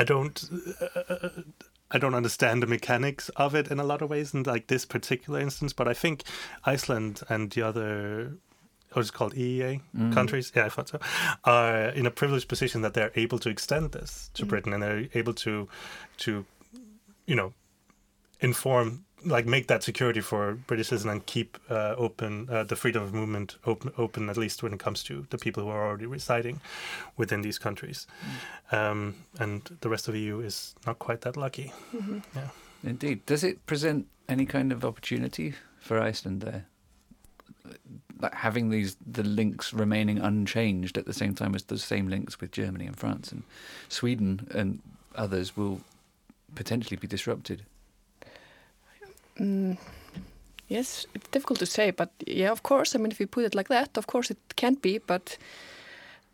I 0.00 0.04
don't, 0.04 0.42
uh, 0.80 1.28
I 1.90 1.98
don't 1.98 2.14
understand 2.14 2.62
the 2.62 2.66
mechanics 2.66 3.28
of 3.30 3.54
it 3.54 3.68
in 3.68 3.80
a 3.80 3.84
lot 3.84 4.02
of 4.02 4.10
ways, 4.10 4.32
in 4.32 4.44
like 4.44 4.68
this 4.68 4.84
particular 4.84 5.40
instance. 5.40 5.72
But 5.72 5.88
I 5.88 5.94
think 5.94 6.22
Iceland 6.64 7.22
and 7.28 7.50
the 7.50 7.62
other, 7.62 8.36
what's 8.92 9.08
it 9.08 9.14
called 9.14 9.34
EEA 9.34 9.80
mm. 9.96 10.12
countries, 10.12 10.52
yeah, 10.54 10.66
I 10.66 10.68
thought 10.68 10.88
so, 10.88 11.00
are 11.44 11.88
in 11.88 12.06
a 12.06 12.10
privileged 12.10 12.48
position 12.48 12.82
that 12.82 12.94
they're 12.94 13.12
able 13.16 13.38
to 13.40 13.48
extend 13.48 13.92
this 13.92 14.30
to 14.34 14.44
mm. 14.44 14.48
Britain, 14.48 14.72
and 14.72 14.82
they're 14.82 15.06
able 15.14 15.34
to, 15.34 15.68
to, 16.18 16.44
you 17.26 17.34
know, 17.34 17.52
inform 18.40 19.04
like 19.24 19.46
make 19.46 19.66
that 19.66 19.82
security 19.82 20.20
for 20.20 20.54
British 20.54 20.88
citizens 20.88 21.12
and 21.12 21.26
keep 21.26 21.58
uh, 21.68 21.94
open 21.96 22.48
uh, 22.50 22.64
the 22.64 22.76
freedom 22.76 23.02
of 23.02 23.12
movement 23.12 23.56
open, 23.66 23.92
open 23.98 24.28
at 24.28 24.36
least 24.36 24.62
when 24.62 24.72
it 24.72 24.78
comes 24.78 25.02
to 25.04 25.26
the 25.30 25.38
people 25.38 25.62
who 25.62 25.68
are 25.68 25.86
already 25.86 26.06
residing 26.06 26.60
within 27.16 27.42
these 27.42 27.58
countries. 27.58 28.06
Um, 28.72 29.14
and 29.38 29.62
the 29.80 29.88
rest 29.88 30.08
of 30.08 30.14
the 30.14 30.20
EU 30.20 30.40
is 30.40 30.74
not 30.86 30.98
quite 30.98 31.22
that 31.22 31.36
lucky. 31.36 31.72
Yeah. 32.34 32.48
Indeed. 32.82 33.26
Does 33.26 33.44
it 33.44 33.66
present 33.66 34.06
any 34.28 34.46
kind 34.46 34.72
of 34.72 34.84
opportunity 34.84 35.54
for 35.80 36.00
Iceland 36.00 36.40
there? 36.40 36.66
Like 38.20 38.34
having 38.34 38.70
these 38.70 38.96
the 39.06 39.22
links 39.22 39.72
remaining 39.72 40.18
unchanged 40.18 40.98
at 40.98 41.06
the 41.06 41.12
same 41.12 41.34
time 41.34 41.54
as 41.54 41.64
the 41.64 41.78
same 41.78 42.08
links 42.08 42.40
with 42.40 42.52
Germany 42.52 42.86
and 42.86 42.96
France 42.96 43.32
and 43.32 43.42
Sweden 43.88 44.48
and 44.54 44.80
others 45.14 45.56
will 45.56 45.80
potentially 46.54 46.96
be 46.96 47.06
disrupted. 47.06 47.64
Mm, 49.40 49.76
yes, 50.68 51.06
it's 51.14 51.28
difficult 51.30 51.58
to 51.60 51.66
say, 51.66 51.90
but 51.90 52.10
yeah, 52.26 52.50
of 52.52 52.62
course. 52.62 52.94
I 52.94 52.98
mean, 52.98 53.10
if 53.10 53.20
you 53.20 53.26
put 53.26 53.44
it 53.44 53.54
like 53.54 53.68
that, 53.68 53.96
of 53.98 54.06
course 54.06 54.30
it 54.30 54.38
can 54.56 54.74
be, 54.74 54.98
but 54.98 55.38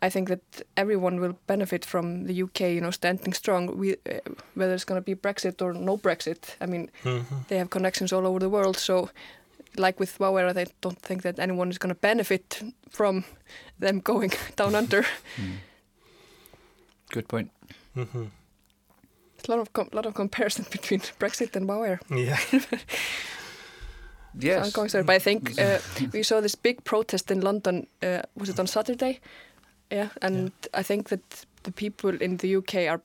I 0.01 0.09
think 0.09 0.27
that 0.29 0.41
everyone 0.75 1.19
will 1.19 1.35
benefit 1.47 1.85
from 1.85 2.25
the 2.27 2.43
UK, 2.43 2.59
you 2.75 2.81
know, 2.81 2.91
standing 2.91 3.33
strong. 3.33 3.77
We, 3.77 3.93
uh, 3.93 4.19
whether 4.55 4.73
it's 4.73 4.85
going 4.85 5.01
to 5.01 5.05
be 5.05 5.15
Brexit 5.15 5.61
or 5.61 5.73
no 5.73 5.97
Brexit, 5.97 6.55
I 6.61 6.65
mean, 6.67 6.89
Mhm. 7.03 7.47
they 7.47 7.57
have 7.57 7.69
connections 7.69 8.13
all 8.13 8.25
over 8.27 8.39
the 8.39 8.49
world, 8.49 8.77
so 8.77 9.09
like 9.77 9.99
with 9.99 10.19
Wow 10.19 10.35
Air, 10.37 10.49
I 10.49 10.65
don't 10.81 11.01
think 11.01 11.21
that 11.21 11.39
anyone 11.39 11.69
is 11.71 11.77
going 11.79 11.95
to 11.95 12.01
benefit 12.01 12.61
from 12.89 13.23
them 13.79 13.99
going 14.01 14.31
down 14.57 14.75
under. 14.75 15.03
Mm. 15.37 15.57
Good 17.11 17.27
point. 17.27 17.51
hmm 17.93 18.03
It's 18.03 18.36
a 19.47 19.51
lot 19.51 19.59
of 19.59 19.73
com- 19.73 19.89
lot 19.93 20.05
of 20.05 20.13
comparison 20.13 20.65
between 20.71 21.01
Brexit 21.19 21.55
and 21.55 21.67
Wow 21.67 21.83
Air. 21.83 21.99
Yeah. 22.09 22.37
Yes. 24.39 24.65
ongoing 24.67 24.89
story. 24.89 25.03
But 25.03 25.15
I 25.15 25.19
think 25.19 25.59
uh, 25.59 25.79
we 26.13 26.21
saw 26.23 26.41
this 26.41 26.53
big 26.55 26.83
protest 26.83 27.31
in 27.31 27.41
London. 27.41 27.87
Uh, 28.03 28.21
was 28.35 28.49
it 28.49 28.59
on 28.59 28.67
Saturday? 28.67 29.19
Yeah, 29.89 30.09
and 30.21 30.51
I 30.73 30.83
think 30.83 31.09
that 31.09 31.45
the 31.63 31.71
people 31.71 32.21
in 32.21 32.37
the 32.37 32.57
UK 32.57 32.75
are 32.87 33.01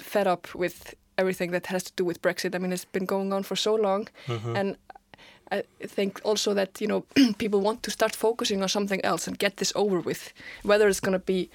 fed 0.00 0.26
up 0.26 0.52
with 0.54 0.94
everything 1.16 1.52
that 1.52 1.66
has 1.66 1.84
to 1.84 1.92
do 1.96 2.04
with 2.04 2.20
Brexit. 2.22 2.54
I 2.54 2.58
mean, 2.58 2.72
it's 2.72 2.84
been 2.86 3.04
going 3.06 3.32
on 3.32 3.42
for 3.44 3.56
so 3.56 3.74
long, 3.76 4.08
Mhm. 4.26 4.56
and 4.58 4.76
I 5.52 5.62
think 5.86 6.20
also 6.24 6.54
that 6.54 6.80
you 6.80 6.88
know 6.88 7.04
people 7.38 7.60
want 7.60 7.82
to 7.82 7.90
start 7.90 8.16
focusing 8.16 8.62
on 8.62 8.68
something 8.68 9.04
else 9.04 9.28
and 9.28 9.38
get 9.38 9.56
this 9.58 9.72
over 9.76 10.00
with. 10.00 10.32
Whether 10.64 10.88
it's 10.88 11.00
going 11.00 11.12
to 11.20 11.24
be 11.24 11.50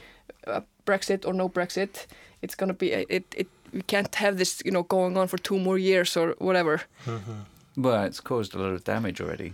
uh, 0.47 0.61
Brexit 0.85 1.25
or 1.25 1.33
no 1.33 1.49
Brexit, 1.49 2.05
it's 2.41 2.55
going 2.55 2.69
to 2.69 2.77
be 2.77 2.93
it. 2.93 3.25
It 3.35 3.47
we 3.73 3.81
can't 3.81 4.15
have 4.15 4.37
this 4.37 4.61
you 4.65 4.71
know 4.71 4.83
going 4.83 5.17
on 5.17 5.27
for 5.27 5.37
two 5.37 5.59
more 5.59 5.77
years 5.77 6.17
or 6.17 6.35
whatever. 6.39 6.81
Mhm. 7.05 7.45
Well, 7.77 8.03
it's 8.05 8.19
caused 8.21 8.55
a 8.55 8.59
lot 8.59 8.73
of 8.73 8.83
damage 8.83 9.21
already, 9.21 9.53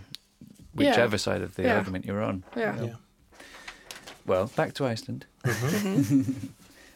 Yeah. 0.74 0.90
whichever 0.90 1.18
side 1.18 1.42
of 1.42 1.54
the 1.54 1.62
Yeah. 1.62 1.76
argument 1.76 2.04
you're 2.04 2.22
on. 2.22 2.42
Yeah. 2.56 2.84
Yeah. 2.84 2.94
Well, 4.26 4.46
back 4.56 4.72
to 4.74 4.86
Iceland. 4.92 5.26
Mhm. 5.44 6.34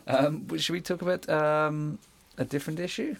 Um, 0.07 0.59
should 0.59 0.73
we 0.73 0.81
talk 0.81 1.03
about 1.03 1.29
um, 1.29 1.99
a 2.37 2.45
different 2.45 2.81
issue? 2.81 3.15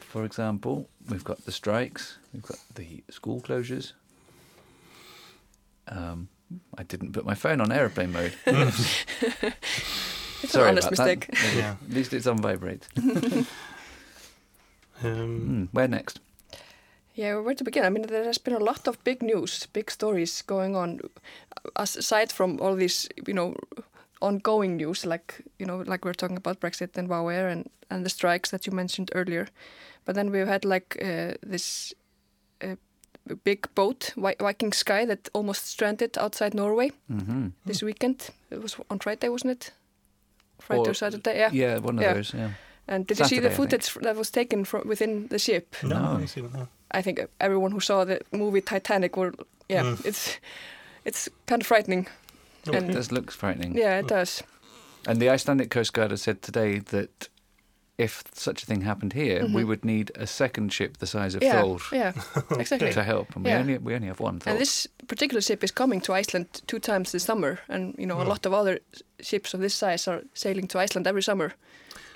For 0.00 0.24
example, 0.24 0.88
we've 1.08 1.24
got 1.24 1.44
the 1.44 1.50
strikes, 1.50 2.18
we've 2.32 2.42
got 2.46 2.58
the 2.74 3.02
school 3.10 3.40
closures. 3.40 3.94
Um, 5.88 6.28
I 6.76 6.84
didn't 6.84 7.12
put 7.14 7.24
my 7.26 7.34
phone 7.34 7.60
on 7.60 7.72
aeroplane 7.72 8.12
mode. 8.12 8.32
It's 10.42 10.52
Sorry 10.52 10.64
an 10.64 10.70
honest 10.70 10.88
about 10.88 10.96
that. 10.96 11.28
mistake. 11.28 11.56
Yeah. 11.56 11.76
At 11.88 11.94
least 11.94 12.12
it's 12.12 12.26
on 12.26 12.38
vibrate. 12.42 12.86
Um, 15.04 15.68
Mm, 15.68 15.68
where 15.72 15.88
next? 15.88 16.20
Yeah, 17.14 17.38
where 17.40 17.54
to 17.54 17.64
begin? 17.64 17.84
I 17.84 17.90
mean, 17.90 18.02
there 18.06 18.24
has 18.24 18.38
been 18.38 18.54
a 18.54 18.64
lot 18.64 18.88
of 18.88 19.02
big 19.04 19.22
news, 19.22 19.66
big 19.72 19.90
stories 19.90 20.42
going 20.42 20.76
on, 20.76 21.00
aside 21.76 22.32
from 22.32 22.60
all 22.60 22.74
these, 22.76 23.08
you 23.26 23.34
know, 23.34 23.54
ongoing 24.20 24.76
news, 24.76 25.04
like 25.06 25.34
you 25.58 25.66
know, 25.66 25.78
like 25.86 26.04
we're 26.04 26.14
talking 26.14 26.36
about 26.36 26.60
Brexit 26.60 26.96
and 26.96 27.08
Wow 27.08 27.28
Air 27.28 27.48
and 27.48 27.68
and 27.90 28.04
the 28.04 28.10
strikes 28.10 28.50
that 28.50 28.66
you 28.66 28.72
mentioned 28.76 29.10
earlier. 29.14 29.46
But 30.04 30.14
then 30.14 30.30
we've 30.30 30.46
had 30.48 30.64
like 30.64 30.96
uh, 31.02 31.34
this 31.46 31.94
uh, 32.62 32.76
big 33.44 33.68
boat, 33.74 34.12
Vi- 34.16 34.36
Viking 34.40 34.72
Sky, 34.72 35.06
that 35.06 35.28
almost 35.32 35.66
stranded 35.66 36.18
outside 36.18 36.54
Norway 36.54 36.90
hmm 37.08 37.48
this 37.66 37.82
weekend. 37.82 38.30
It 38.50 38.62
was 38.62 38.76
on 38.90 38.98
Friday, 38.98 39.28
wasn't 39.28 39.52
it? 39.52 39.72
Friday 40.60 40.82
or, 40.88 40.90
Or- 40.90 40.94
Saturday, 40.94 41.38
yeah. 41.38 41.50
Yeah, 41.52 41.78
one 41.78 41.96
of 41.98 42.02
Yeah. 42.02 42.14
those. 42.14 42.34
Yeah. 42.34 42.50
And 42.86 43.06
did 43.06 43.18
you 43.18 43.24
see 43.26 43.38
the 43.40 43.50
Saturday, 43.50 43.54
I 43.54 43.56
think. 43.68 43.82
footage 43.82 44.04
that 44.04 44.16
was 44.16 44.30
taken 44.30 44.64
from 44.64 44.88
within 44.88 45.28
the 45.28 45.38
ship? 45.38 45.76
no, 45.82 45.88
No. 45.88 45.96
I 45.96 46.10
haven't 46.12 46.28
seen 46.28 46.44
it. 46.46 46.54
No. 46.54 46.68
I 46.90 47.02
think 47.02 47.20
everyone 47.40 47.72
who 47.72 47.80
saw 47.80 48.04
the 48.04 48.20
movie 48.32 48.62
Titanic 48.62 49.16
were 49.16 49.34
yeah, 49.68 49.82
Mm. 49.84 50.06
it's 50.06 50.38
it's 51.04 51.28
kind 51.46 51.62
of 51.62 51.66
frightening. 51.66 52.06
Okay. 52.66 52.78
And- 52.78 52.90
It 52.90 52.94
does 52.94 53.12
look 53.12 53.30
frightening. 53.30 53.76
Yeah, 53.76 53.98
it 54.00 54.08
does. 54.08 54.42
And 55.06 55.20
the 55.20 55.30
Icelandic 55.30 55.70
Coast 55.70 55.92
Guard 55.92 56.10
has 56.10 56.22
said 56.22 56.42
today 56.42 56.78
that 56.80 57.28
if 57.98 58.22
such 58.32 58.62
a 58.62 58.66
thing 58.66 58.82
happened 58.82 59.12
here, 59.12 59.42
we 59.54 59.62
Mhm. 59.62 59.66
would 59.66 59.84
need 59.84 60.10
a 60.14 60.26
second 60.26 60.72
ship 60.72 60.96
the 60.98 61.06
size 61.06 61.34
of 61.36 61.42
Yeah, 61.42 61.60
Thor 61.62 61.78
yeah, 61.92 62.12
exactly. 62.58 62.92
to 62.98 63.02
help, 63.02 63.34
and 63.36 63.44
we 63.44 63.50
Yeah. 63.50 63.60
only 63.60 63.78
we 63.78 63.94
only 63.94 64.06
have 64.06 64.20
one 64.20 64.38
Thor. 64.40 64.52
And 64.52 64.60
this 64.60 64.86
particular 65.08 65.40
ship 65.42 65.62
is 65.64 65.72
coming 65.72 66.00
to 66.02 66.12
Iceland 66.20 66.46
two 66.66 66.78
times 66.78 67.10
this 67.12 67.24
summer, 67.24 67.58
and 67.68 67.94
you 67.98 68.06
know 68.06 68.20
a 68.20 68.24
Mm. 68.24 68.28
lot 68.28 68.46
of 68.46 68.52
other 68.52 68.78
ships 69.20 69.54
of 69.54 69.60
this 69.60 69.74
size 69.74 70.10
are 70.10 70.22
sailing 70.34 70.68
to 70.68 70.78
Iceland 70.78 71.06
every 71.06 71.22
summer. 71.22 71.52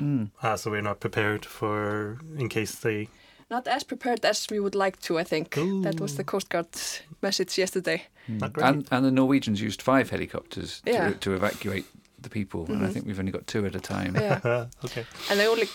Mm. 0.00 0.30
Ah, 0.42 0.56
so 0.56 0.70
we're 0.70 0.82
not 0.82 1.00
prepared 1.00 1.44
for 1.46 2.18
in 2.38 2.48
case 2.48 2.72
they. 2.80 3.08
Not 3.50 3.66
as 3.68 3.84
prepared 3.84 4.24
as 4.24 4.46
we 4.50 4.58
would 4.60 4.74
like 4.74 4.96
to, 5.00 5.18
I 5.20 5.24
think. 5.24 5.54
That 5.82 6.00
was 6.00 6.14
the 6.14 6.24
Coast 6.24 6.48
Guard's 6.48 7.02
message 7.22 7.58
yesterday. 7.60 8.02
Not 8.28 8.52
great. 8.52 8.66
And 8.68 8.88
and 8.90 9.04
the 9.04 9.10
Norwegians 9.10 9.60
used 9.60 9.82
five 9.82 10.10
helicopters 10.10 10.82
Yeah. 10.86 11.08
to, 11.10 11.14
to 11.18 11.34
evacuate 11.34 11.84
the 12.22 12.30
people, 12.30 12.66
and 12.68 12.84
I 12.84 12.88
Mhm. 12.88 12.92
think 12.92 13.06
we've 13.06 13.18
only 13.18 13.32
got 13.32 13.46
two 13.46 13.66
at 13.66 13.74
a 13.74 13.80
time. 13.80 14.14
Yeah, 14.16 14.40
okay. 14.84 15.04
and 15.30 15.38
they 15.40 15.46
only 15.48 15.68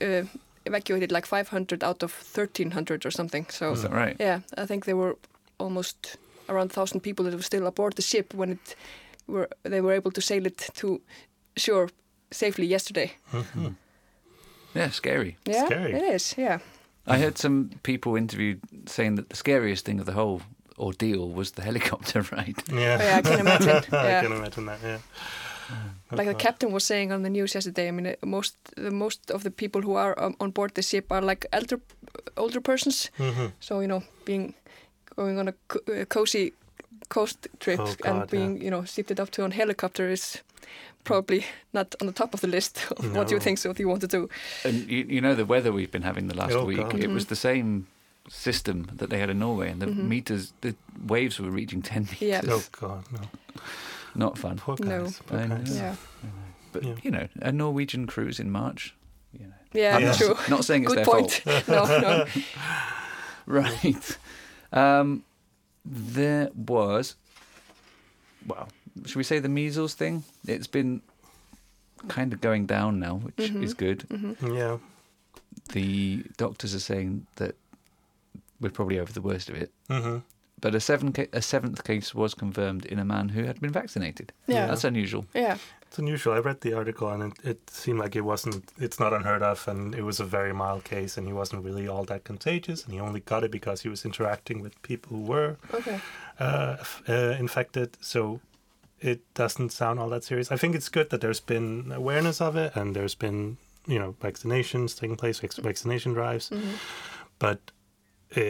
uh, 0.00 0.24
evacuated 0.66 1.12
like 1.12 1.26
500 1.26 1.82
out 1.84 2.02
of 2.02 2.12
1,300 2.12 3.06
or 3.06 3.10
something. 3.10 3.46
So 3.50 3.72
Is 3.72 3.82
that 3.82 3.92
right? 3.92 4.16
Yeah, 4.20 4.40
I 4.58 4.66
think 4.66 4.84
there 4.84 4.96
were 4.96 5.16
almost 5.58 6.16
around 6.48 6.72
thousand 6.72 7.00
people 7.00 7.24
that 7.24 7.34
were 7.34 7.42
still 7.42 7.66
aboard 7.66 7.94
the 7.94 8.02
ship 8.02 8.34
when 8.34 8.50
it 8.50 8.76
were 9.26 9.48
they 9.62 9.80
were 9.80 9.96
able 9.96 10.10
to 10.12 10.20
sail 10.20 10.46
it 10.46 10.70
to 10.74 11.00
shore 11.56 11.88
safely 12.30 12.66
yesterday. 12.66 13.12
Mhm. 13.32 13.74
Yeah, 14.74 14.90
scary. 14.90 15.36
Yeah, 15.48 15.66
Scary. 15.66 15.92
it 15.92 16.14
is. 16.14 16.34
Yeah, 16.36 16.58
I 17.06 17.18
heard 17.18 17.38
some 17.38 17.70
people 17.82 18.16
interviewed 18.18 18.60
saying 18.86 19.16
that 19.16 19.28
the 19.28 19.36
scariest 19.36 19.84
thing 19.84 20.00
of 20.00 20.06
the 20.06 20.12
whole 20.12 20.40
ordeal 20.78 21.30
was 21.34 21.52
the 21.52 21.62
helicopter 21.68 22.22
ride. 22.32 22.56
Yeah. 22.72 22.98
Oh, 23.00 23.04
yeah, 23.04 23.16
I 23.18 23.22
can 23.22 23.38
imagine. 23.40 23.76
I 23.92 24.22
can 24.22 24.32
imagine 24.32 24.66
that. 24.66 24.78
Yeah. 24.82 24.98
Like 26.12 26.28
the 26.28 26.34
captain 26.34 26.72
was 26.72 26.84
saying 26.84 27.12
on 27.12 27.22
the 27.22 27.30
news 27.30 27.54
yesterday. 27.54 27.88
I 27.88 27.90
mean, 27.90 28.06
uh, 28.06 28.26
most 28.26 28.56
the 28.76 28.90
most 28.90 29.30
of 29.30 29.42
the 29.42 29.50
people 29.50 29.80
who 29.82 29.96
are 29.96 30.14
um, 30.24 30.34
on 30.40 30.50
board 30.52 30.74
the 30.74 30.82
ship 30.82 31.10
are 31.12 31.22
like 31.22 31.46
elder, 31.52 31.80
older 32.36 32.60
persons. 32.60 33.10
Mhm. 33.18 33.50
So 33.60 33.80
you 33.80 33.86
know, 33.88 34.02
being 34.24 34.54
going 35.16 35.38
on 35.38 35.48
a 35.48 35.52
co- 35.68 36.00
uh, 36.00 36.04
cozy 36.08 36.52
coast 37.08 37.48
trip 37.58 37.80
Oh, 37.80 37.94
and 38.04 38.20
God, 38.20 38.30
being 38.30 38.62
you 38.64 38.70
know 38.70 38.84
shifted 38.84 39.20
up 39.20 39.30
to 39.30 39.44
a 39.44 39.50
helicopter 39.50 40.10
is 40.12 40.42
probably 41.04 41.44
not 41.72 41.94
on 42.00 42.06
the 42.06 42.12
top 42.12 42.34
of 42.34 42.40
the 42.40 42.48
list 42.48 42.78
of 42.96 43.14
what 43.16 43.30
you 43.30 43.40
think 43.40 43.58
so 43.58 43.70
if 43.70 43.78
you 43.78 43.88
want 43.88 44.00
to 44.00 44.06
do. 44.08 44.28
And 44.64 44.88
you, 44.90 45.04
you 45.08 45.20
know 45.20 45.34
the 45.34 45.44
weather 45.44 45.70
we've 45.72 45.90
been 45.90 46.02
having 46.04 46.28
the 46.28 46.36
last 46.36 46.54
Oh, 46.56 46.64
week. 46.66 46.78
God. 46.90 47.00
It 47.00 47.10
was 47.10 47.24
Mhm. 47.24 47.28
the 47.28 47.36
same 47.36 47.86
system 48.30 48.86
that 48.98 49.08
they 49.10 49.18
had 49.20 49.28
in 49.30 49.38
Norway, 49.38 49.70
and 49.70 49.80
the 49.82 49.86
Mhm. 49.86 50.08
meters, 50.08 50.52
the 50.60 50.74
waves 51.06 51.38
were 51.38 51.50
reaching 51.50 51.82
ten 51.82 52.02
meters. 52.04 52.20
Yeah. 52.22 52.40
Oh 52.54 52.62
God, 52.80 53.04
no. 53.12 53.20
Not 54.14 54.38
fun. 54.38 54.56
Poor 54.58 54.76
No. 54.80 55.08
Poor 55.26 55.38
I 55.40 55.46
guys. 55.46 55.76
Yeah, 55.76 55.96
But 56.72 56.84
Yeah. 56.84 56.94
you 57.02 57.10
know, 57.10 57.28
a 57.36 57.52
Norwegian 57.52 58.06
cruise 58.06 58.38
in 58.40 58.50
March. 58.50 58.94
You 59.32 59.46
know, 59.46 59.52
yeah, 59.72 59.96
I'm 59.96 60.02
Yeah. 60.02 60.08
not, 60.08 60.16
true. 60.18 60.36
not 60.48 60.64
saying 60.64 60.84
it's 60.84 60.92
Good 60.94 60.98
their 60.98 61.04
point. 61.04 61.30
fault. 61.32 61.68
no, 61.68 61.84
no. 62.00 62.26
Right. 63.46 64.18
Um, 64.72 65.22
there 65.84 66.50
was, 66.54 67.14
well, 68.46 68.68
should 69.04 69.16
we 69.16 69.22
say 69.24 69.38
the 69.38 69.48
measles 69.50 69.92
thing? 69.94 70.24
It's 70.46 70.66
been 70.66 71.02
kind 72.08 72.32
of 72.32 72.40
going 72.40 72.64
down 72.66 72.98
now, 72.98 73.16
which 73.16 73.36
Mhm. 73.50 73.62
is 73.62 73.74
good. 73.74 74.02
hmm 74.10 74.54
Yeah. 74.54 74.78
The 75.72 76.24
doctors 76.36 76.74
are 76.74 76.80
saying 76.80 77.26
that 77.36 77.54
we're 78.60 78.70
probably 78.70 78.98
over 78.98 79.12
the 79.12 79.20
worst 79.22 79.48
of 79.50 79.56
it. 79.56 79.70
hmm 79.88 80.18
But 80.64 80.74
a, 80.74 80.80
seven 80.80 81.12
ca- 81.12 81.28
a 81.34 81.42
seventh 81.42 81.84
case 81.84 82.14
was 82.14 82.32
confirmed 82.32 82.86
in 82.86 82.98
a 82.98 83.04
man 83.04 83.28
who 83.28 83.44
had 83.44 83.60
been 83.60 83.70
vaccinated. 83.72 84.32
Yeah. 84.46 84.66
That's 84.68 84.84
unusual. 84.84 85.26
Yeah, 85.34 85.58
It's 85.88 85.98
unusual. 85.98 86.32
I 86.32 86.38
read 86.38 86.62
the 86.62 86.72
article 86.72 87.08
and 87.10 87.22
it, 87.22 87.32
it 87.44 87.70
seemed 87.70 87.98
like 87.98 88.16
it 88.16 88.22
wasn't. 88.22 88.72
It's 88.78 88.98
not 88.98 89.12
unheard 89.12 89.42
of, 89.42 89.68
and 89.68 89.94
it 89.94 90.04
was 90.04 90.20
a 90.20 90.24
very 90.24 90.54
mild 90.54 90.82
case, 90.84 91.18
and 91.18 91.26
he 91.26 91.34
wasn't 91.34 91.64
really 91.66 91.86
all 91.86 92.04
that 92.04 92.24
contagious, 92.24 92.82
and 92.84 92.94
he 92.94 92.98
only 93.00 93.20
got 93.20 93.44
it 93.44 93.50
because 93.50 93.82
he 93.82 93.90
was 93.90 94.06
interacting 94.06 94.62
with 94.62 94.80
people 94.80 95.18
who 95.18 95.22
were 95.24 95.56
okay. 95.74 96.00
uh, 96.40 96.76
uh, 97.08 97.36
infected. 97.38 97.98
So 98.00 98.40
it 99.00 99.20
doesn't 99.34 99.70
sound 99.70 100.00
all 100.00 100.08
that 100.08 100.24
serious. 100.24 100.50
I 100.50 100.56
think 100.56 100.74
it's 100.74 100.88
good 100.88 101.10
that 101.10 101.20
there's 101.20 101.40
been 101.40 101.92
awareness 101.92 102.40
of 102.40 102.56
it, 102.56 102.74
and 102.74 102.96
there's 102.96 103.14
been 103.14 103.58
you 103.86 103.98
know 103.98 104.14
vaccinations 104.22 104.98
taking 104.98 105.16
place, 105.16 105.40
vaccination 105.40 106.14
drives, 106.14 106.48
hmm 106.48 106.76
but 107.38 107.58
uh, 108.36 108.40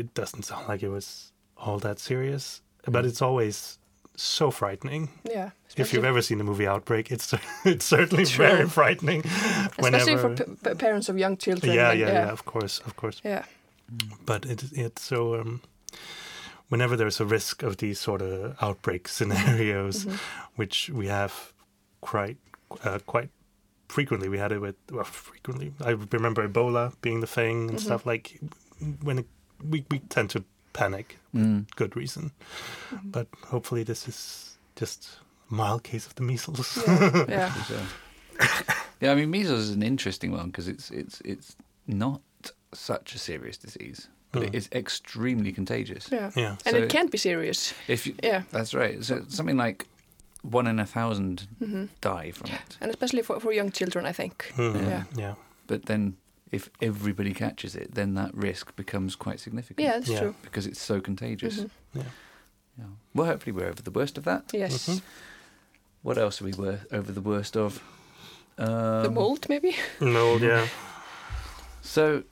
it 0.00 0.12
doesn't 0.14 0.44
sound 0.44 0.68
like 0.68 0.82
it 0.82 0.90
was 0.90 1.32
all 1.58 1.78
that 1.80 1.98
serious. 1.98 2.62
But 2.86 3.04
it's 3.04 3.20
always 3.22 3.78
so 4.16 4.50
frightening. 4.50 5.10
Yeah, 5.24 5.50
If 5.76 5.92
you've 5.92 6.04
ever 6.04 6.22
seen 6.22 6.38
the 6.38 6.44
movie 6.44 6.66
Outbreak, 6.66 7.10
it's 7.12 7.34
it's 7.64 7.84
certainly 7.84 8.24
True. 8.24 8.46
very 8.46 8.68
frightening. 8.68 9.22
especially 9.24 10.16
for 10.16 10.28
whenever- 10.30 10.34
p- 10.44 10.70
p- 10.70 10.74
parents 10.74 11.08
of 11.08 11.18
young 11.18 11.36
children. 11.36 11.72
yeah, 11.72 11.90
and- 11.90 12.00
yeah, 12.00 12.12
yeah, 12.12 12.30
of 12.32 12.44
course, 12.44 12.80
of 12.86 12.96
course. 12.96 13.20
yeah. 13.24 13.44
But 14.26 14.44
it, 14.46 14.64
it's 14.72 15.02
so. 15.02 15.40
Um, 15.40 15.60
whenever 16.68 16.96
there's 16.96 17.20
a 17.20 17.24
risk 17.24 17.62
of 17.62 17.76
these 17.78 17.98
sort 17.98 18.20
of 18.22 18.56
outbreak 18.60 19.08
scenarios, 19.16 20.04
Mhm. 20.04 20.18
which 20.56 20.90
we 20.90 21.06
have 21.08 21.52
quite 22.00 22.36
uh, 22.84 22.98
quite 23.06 23.30
frequently, 23.88 24.28
we 24.28 24.38
had 24.38 24.52
it 24.52 24.60
with 24.60 24.76
well, 24.90 25.04
frequently. 25.04 25.72
I 25.84 25.90
remember 26.12 26.46
Ebola 26.46 26.92
being 27.00 27.20
the 27.20 27.26
thing 27.26 27.70
and 27.70 27.78
Mhm. 27.78 27.82
stuff 27.82 28.04
like 28.06 28.38
when 29.02 29.18
it, 29.20 29.26
we 29.62 29.84
we 29.90 30.00
tend 30.10 30.30
to 30.30 30.44
panic. 30.78 31.18
Mm. 31.34 31.64
Good 31.76 31.96
reason, 31.96 32.30
Mhm. 32.90 33.12
but 33.12 33.26
hopefully 33.50 33.84
this 33.84 34.08
is 34.08 34.58
just 34.80 35.18
a 35.50 35.54
mild 35.54 35.82
case 35.82 36.06
of 36.06 36.14
the 36.14 36.22
measles. 36.22 36.76
Yeah, 36.86 37.52
yeah. 37.68 37.86
Yeah, 39.00 39.12
I 39.12 39.14
mean, 39.14 39.30
measles 39.30 39.60
is 39.68 39.70
an 39.76 39.82
interesting 39.82 40.32
one 40.32 40.46
because 40.46 40.68
it's 40.72 40.90
it's 40.90 41.20
it's 41.24 41.56
not 41.86 42.20
such 42.72 43.14
a 43.14 43.18
serious 43.18 43.58
disease. 43.58 44.08
but 44.32 44.42
Mm. 44.42 44.46
it 44.48 44.54
is 44.54 44.68
extremely 44.72 45.52
contagious. 45.52 46.08
Yeah. 46.12 46.30
Yeah. 46.36 46.56
And 46.66 46.74
So- 46.76 46.82
it 46.82 46.90
can 46.90 47.06
be 47.08 47.18
serious. 47.18 47.74
If 47.88 48.06
you, 48.06 48.14
Yeah. 48.22 48.42
that's 48.52 48.74
right. 48.74 49.02
So 49.04 49.14
something 49.28 49.56
like 49.64 49.86
one 50.42 50.70
in 50.70 50.78
a 50.80 50.84
thousand 50.86 51.46
hmm 51.58 51.84
die 52.00 52.32
from 52.32 52.50
it. 52.50 52.76
And 52.80 52.90
especially 52.90 53.22
for, 53.22 53.40
for 53.40 53.52
young 53.54 53.72
children, 53.72 54.06
I 54.10 54.12
think. 54.12 54.34
Mhm. 54.56 54.74
Yeah. 54.82 55.04
Yeah. 55.16 55.34
But 55.66 55.86
then, 55.86 56.16
if 56.52 56.70
everybody 56.80 57.32
catches 57.34 57.74
it, 57.76 57.94
then 57.94 58.14
that 58.14 58.34
risk 58.34 58.74
becomes 58.76 59.16
quite 59.16 59.40
significant. 59.40 59.84
Yeah, 59.86 59.98
that's 59.98 60.08
Yeah. 60.08 60.20
true. 60.20 60.34
Because 60.42 60.66
it's 60.66 60.80
so 60.80 61.00
contagious. 61.00 61.58
Mhm. 61.60 61.70
Yeah. 61.94 62.02
Yeah. 62.78 62.84
Well, 63.14 63.26
hopefully 63.26 63.52
we're 63.52 63.68
over 63.68 63.82
the 63.82 63.90
worst 63.90 64.18
of 64.18 64.24
that. 64.24 64.44
Yes. 64.52 64.88
Mhm. 64.88 65.02
What 66.02 66.16
else 66.18 66.40
are 66.40 66.44
we 66.44 66.52
wor- 66.52 66.80
over 66.92 67.12
the 67.12 67.20
worst 67.20 67.56
of? 67.56 67.82
Um, 68.56 69.02
the 69.02 69.10
mold, 69.10 69.48
maybe? 69.48 69.76
Mold, 70.00 70.42
Yeah. 70.42 70.66
So, 71.82 72.22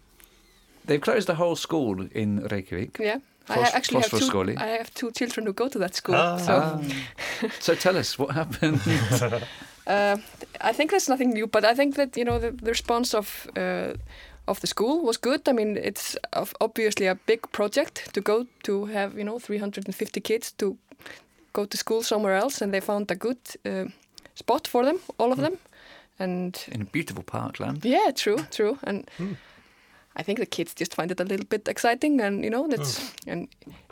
they've 0.85 1.01
closed 1.01 1.27
the 1.29 1.35
whole 1.37 1.57
school 1.57 2.07
in 2.13 2.41
Reykjavik. 2.51 2.99
Yeah. 3.01 3.19
I 3.49 3.55
Fos- 3.55 3.71
ha- 3.71 3.77
actually 3.77 4.01
have 4.03 4.11
two. 4.11 4.17
Fossvogsskóli. 4.19 4.57
I 4.61 4.67
have 4.79 4.93
two 4.95 5.11
children 5.13 5.47
who 5.47 5.53
go 5.53 5.69
to 5.69 5.79
that 5.79 5.95
school. 5.95 6.17
Ah. 6.17 6.37
So 6.39 6.53
Ah. 6.53 7.49
so 7.61 7.75
tell 7.75 7.97
us 7.97 8.19
what 8.19 8.35
happened. 8.35 8.81
uh, 9.87 10.17
I 10.61 10.73
think 10.73 10.91
there's 10.91 11.09
nothing 11.09 11.31
new, 11.35 11.47
but 11.47 11.65
I 11.65 11.75
think 11.75 11.95
that 11.95 12.17
you 12.17 12.25
know 12.25 12.39
the, 12.39 12.51
the 12.51 12.71
response 12.71 13.15
of 13.15 13.47
uh, 13.57 13.95
of 14.49 14.61
the 14.61 14.67
school 14.67 15.03
was 15.05 15.17
good. 15.21 15.49
I 15.49 15.53
mean, 15.53 15.77
it's 15.77 16.17
of- 16.33 16.55
obviously 16.61 17.07
a 17.09 17.15
big 17.27 17.41
project 17.53 18.13
to 18.15 18.21
go 18.21 18.47
to 18.63 18.87
have 18.87 19.19
you 19.19 19.25
know 19.25 19.39
350 19.39 20.21
kids 20.21 20.53
to 20.53 20.77
go 21.53 21.65
to 21.67 21.77
school 21.77 22.03
somewhere 22.03 22.35
else, 22.37 22.65
and 22.65 22.73
they 22.73 22.81
found 22.81 23.11
a 23.11 23.15
good 23.15 23.39
uh, 23.65 23.85
spot 24.35 24.69
for 24.69 24.85
them, 24.85 24.99
all 25.19 25.33
of 25.33 25.39
them, 25.39 25.59
and 26.19 26.67
in 26.73 26.83
a 26.83 26.85
beautiful 26.85 27.23
parkland. 27.23 27.85
yeah, 27.85 28.13
true, 28.15 28.39
true, 28.51 28.79
and. 28.83 29.11
Hmm. 29.19 29.35
I 30.17 30.23
think 30.23 30.39
the 30.39 30.47
kids 30.47 30.75
just 30.75 30.95
find 30.95 31.11
it 31.11 31.21
a 31.21 31.25
little 31.25 31.47
bit 31.47 31.69
exciting, 31.69 32.21
and 32.21 32.43
you 32.45 32.51
know 32.51 32.67
that's 32.69 33.13
and 33.27 33.49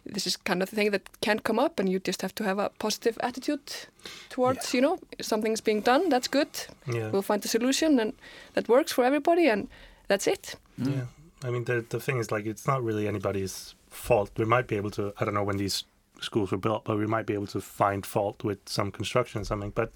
this 0.06 0.26
is 0.26 0.36
kind 0.36 0.62
of 0.62 0.70
the 0.70 0.76
thing 0.76 0.90
that 0.90 1.02
can 1.20 1.38
come 1.38 1.58
up, 1.58 1.78
and 1.78 1.88
you 1.88 1.98
just 1.98 2.22
have 2.22 2.34
to 2.34 2.44
have 2.44 2.58
a 2.58 2.70
positive 2.78 3.18
attitude 3.20 3.88
towards 4.30 4.74
you 4.74 4.80
know 4.80 4.98
something's 5.20 5.60
being 5.60 5.82
done. 5.82 6.08
That's 6.08 6.28
good. 6.28 6.48
Yeah. 6.86 7.10
We'll 7.10 7.22
find 7.22 7.44
a 7.44 7.48
solution, 7.48 8.00
and 8.00 8.12
that 8.54 8.68
works 8.68 8.92
for 8.92 9.04
everybody, 9.04 9.48
and 9.48 9.68
that's 10.08 10.26
it. 10.26 10.56
Mm. 10.80 10.96
Yeah. 10.96 11.06
I 11.44 11.50
mean, 11.50 11.64
the 11.64 11.84
the 11.88 12.00
thing 12.00 12.18
is, 12.18 12.32
like, 12.32 12.46
it's 12.46 12.66
not 12.66 12.82
really 12.82 13.06
anybody's 13.06 13.74
fault. 13.90 14.30
We 14.38 14.44
might 14.44 14.66
be 14.66 14.76
able 14.76 14.90
to. 14.92 15.12
I 15.20 15.24
don't 15.24 15.34
know 15.34 15.44
when 15.44 15.58
these 15.58 15.84
schools 16.20 16.50
were 16.50 16.58
built, 16.58 16.84
but 16.84 16.96
we 16.96 17.06
might 17.06 17.26
be 17.26 17.34
able 17.34 17.48
to 17.48 17.60
find 17.60 18.06
fault 18.06 18.44
with 18.44 18.58
some 18.66 18.90
construction 18.90 19.42
or 19.42 19.44
something. 19.44 19.72
But 19.74 19.92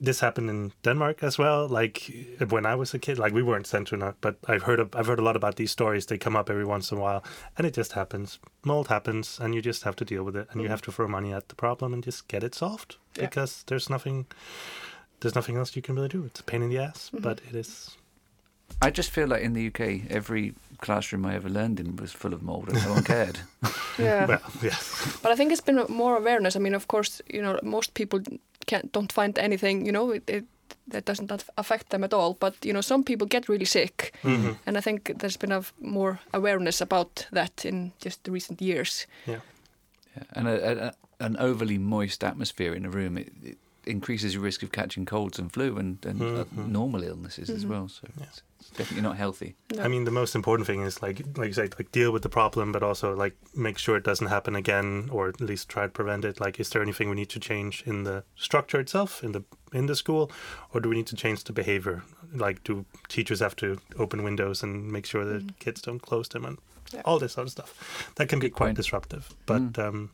this 0.00 0.20
happened 0.20 0.48
in 0.50 0.72
Denmark 0.82 1.22
as 1.22 1.38
well. 1.38 1.68
Like 1.68 2.10
when 2.48 2.64
I 2.66 2.74
was 2.74 2.94
a 2.94 2.98
kid, 2.98 3.18
like 3.18 3.34
we 3.34 3.42
weren't 3.42 3.66
sent 3.66 3.88
to 3.88 3.96
not, 3.96 4.14
but 4.20 4.36
I've 4.48 4.62
heard 4.62 4.80
of, 4.80 4.94
I've 4.94 5.06
heard 5.06 5.18
a 5.18 5.22
lot 5.24 5.36
about 5.36 5.56
these 5.56 5.70
stories. 5.72 6.06
They 6.06 6.18
come 6.18 6.36
up 6.40 6.50
every 6.50 6.64
once 6.64 6.90
in 6.94 6.98
a 6.98 7.00
while, 7.02 7.22
and 7.58 7.66
it 7.66 7.76
just 7.76 7.92
happens. 7.92 8.38
Mold 8.64 8.88
happens, 8.88 9.38
and 9.40 9.54
you 9.54 9.62
just 9.62 9.82
have 9.84 9.96
to 9.96 10.04
deal 10.04 10.24
with 10.24 10.36
it, 10.36 10.48
and 10.52 10.62
you 10.62 10.68
have 10.68 10.82
to 10.82 10.92
throw 10.92 11.08
money 11.08 11.32
at 11.34 11.48
the 11.48 11.54
problem 11.54 11.92
and 11.94 12.04
just 12.06 12.28
get 12.28 12.42
it 12.44 12.54
solved 12.54 12.96
Yeah. 13.16 13.26
because 13.28 13.62
there's 13.66 13.90
nothing. 13.90 14.26
There's 15.20 15.34
nothing 15.34 15.58
else 15.58 15.76
you 15.76 15.82
can 15.82 15.94
really 15.96 16.08
do. 16.08 16.24
It's 16.24 16.40
a 16.40 16.44
pain 16.44 16.62
in 16.62 16.70
the 16.70 16.78
ass, 16.82 17.10
Mhm. 17.12 17.22
but 17.22 17.40
it 17.50 17.54
is 17.54 17.96
I 18.86 18.90
just 18.90 19.10
feel 19.10 19.28
like 19.28 19.44
in 19.44 19.52
the 19.54 19.66
UK, 19.66 20.06
every 20.10 20.52
classroom 20.78 21.26
I 21.26 21.34
ever 21.34 21.48
learned 21.50 21.80
in 21.80 21.96
was 21.96 22.12
full 22.12 22.32
of 22.34 22.42
mold 22.42 22.68
and 22.68 22.78
no 22.84 22.92
one 22.92 23.02
cared. 23.04 23.38
Yeah. 23.98 24.26
well, 24.28 24.40
yes. 24.62 25.18
But 25.22 25.32
I 25.32 25.36
think 25.36 25.52
it's 25.52 25.64
been 25.64 25.84
more 25.88 26.16
awareness. 26.16 26.56
I 26.56 26.58
mean, 26.60 26.74
of 26.76 26.86
course, 26.86 27.20
you 27.34 27.42
know, 27.42 27.58
most 27.62 27.94
people 27.94 28.20
can't 28.70 28.92
don't 28.92 29.12
find 29.12 29.38
anything, 29.38 29.86
you 29.86 29.92
know, 29.92 30.14
it, 30.14 30.30
it 30.30 30.44
that 30.92 31.04
doesn't 31.08 31.44
affect 31.56 31.88
them 31.90 32.04
at 32.04 32.12
all. 32.14 32.36
But 32.40 32.54
you 32.64 32.72
know, 32.72 32.82
some 32.82 33.02
people 33.04 33.26
get 33.30 33.48
really 33.48 33.64
sick, 33.66 34.12
Mhm. 34.22 34.54
and 34.66 34.76
I 34.78 34.80
think 34.82 35.10
there's 35.18 35.38
been 35.38 35.52
a 35.52 35.62
more 35.80 36.18
awareness 36.32 36.80
about 36.82 37.28
that 37.32 37.64
in 37.64 37.92
just 38.04 38.22
the 38.24 38.32
recent 38.32 38.60
years. 38.62 39.06
Yeah. 39.26 39.40
And 40.36 40.48
a, 40.48 40.86
a, 40.86 40.92
an 41.24 41.36
overly 41.36 41.78
moist 41.78 42.24
atmosphere 42.24 42.76
in 42.76 42.84
a 42.86 42.90
room, 42.90 43.18
it, 43.18 43.28
it 43.44 43.58
increases 43.90 44.34
your 44.34 44.42
risk 44.42 44.62
of 44.62 44.70
catching 44.72 45.04
colds 45.04 45.38
and 45.38 45.52
flu 45.52 45.76
and, 45.76 46.04
and 46.06 46.20
Mhm. 46.20 46.68
normal 46.68 47.02
illnesses 47.02 47.50
as 47.50 47.64
Mhm. 47.64 47.68
well. 47.68 47.88
So 47.88 48.08
Yeah. 48.16 48.24
it's, 48.28 48.42
it's 48.60 48.70
definitely 48.70 49.02
not 49.02 49.16
healthy. 49.16 49.56
No. 49.76 49.82
I 49.82 49.88
mean, 49.88 50.04
the 50.04 50.10
most 50.10 50.34
important 50.34 50.66
thing 50.66 50.82
is 50.82 51.02
like, 51.02 51.18
like 51.36 51.48
you 51.48 51.52
said, 51.54 51.74
like 51.78 51.90
deal 51.92 52.10
with 52.12 52.22
the 52.22 52.28
problem, 52.28 52.72
but 52.72 52.82
also 52.82 53.14
like 53.14 53.36
make 53.54 53.78
sure 53.78 53.96
it 53.96 54.04
doesn't 54.04 54.28
happen 54.28 54.54
again, 54.56 55.08
or 55.12 55.28
at 55.28 55.40
least 55.40 55.68
try 55.68 55.82
to 55.84 55.88
prevent 55.88 56.24
it. 56.24 56.40
Like, 56.40 56.60
is 56.60 56.68
there 56.70 56.82
anything 56.82 57.08
we 57.10 57.16
need 57.16 57.30
to 57.30 57.40
change 57.40 57.82
in 57.86 58.04
the 58.04 58.24
structure 58.36 58.80
itself, 58.80 59.22
in 59.24 59.32
the 59.32 59.42
in 59.72 59.86
the 59.86 59.94
school, 59.94 60.30
or 60.74 60.80
do 60.80 60.88
we 60.88 60.96
need 60.96 61.06
to 61.08 61.16
change 61.16 61.44
the 61.44 61.52
behavior? 61.52 62.02
Like, 62.34 62.64
do 62.64 62.84
teachers 63.08 63.40
have 63.40 63.54
to 63.56 63.78
open 63.96 64.22
windows 64.24 64.62
and 64.62 64.90
make 64.90 65.06
sure 65.06 65.24
that 65.24 65.46
Mhm. 65.46 65.58
kids 65.60 65.80
don't 65.80 66.00
close 66.02 66.28
them, 66.28 66.44
and 66.44 66.58
Yeah. 66.92 67.02
all 67.04 67.18
this 67.20 67.32
sort 67.34 67.46
of 67.46 67.52
stuff? 67.52 68.12
That 68.16 68.28
can 68.28 68.38
be 68.40 68.50
quite 68.50 68.66
point. 68.68 68.76
disruptive, 68.76 69.28
but 69.46 69.62
Mm. 69.74 69.78
um, 69.78 70.10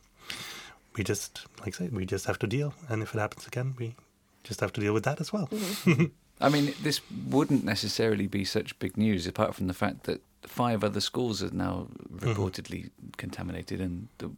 we 0.97 1.03
just, 1.03 1.45
like 1.59 1.75
I 1.75 1.77
said, 1.77 1.93
we 1.95 2.05
just 2.05 2.25
have 2.25 2.39
to 2.39 2.47
deal, 2.47 2.73
and 2.89 3.01
if 3.03 3.13
it 3.15 3.19
happens 3.19 3.47
again, 3.47 3.75
we 3.77 3.95
just 4.43 4.59
have 4.61 4.73
to 4.73 4.81
deal 4.81 4.93
with 4.93 5.03
that 5.03 5.19
as 5.21 5.31
well. 5.31 5.47
Mhm. 5.47 6.11
I 6.39 6.49
mean, 6.49 6.73
this 6.83 7.01
wouldn't 7.29 7.63
necessarily 7.63 8.27
be 8.27 8.45
such 8.45 8.77
big 8.79 8.95
news 8.95 9.25
apart 9.25 9.55
from 9.55 9.67
the 9.67 9.73
fact 9.73 10.03
that 10.03 10.21
five 10.43 10.83
other 10.83 11.01
schools 11.01 11.41
are 11.41 11.49
now 11.51 11.87
reportedly 12.13 12.91
contaminated, 13.17 13.81
and 13.81 14.07
the, 14.19 14.29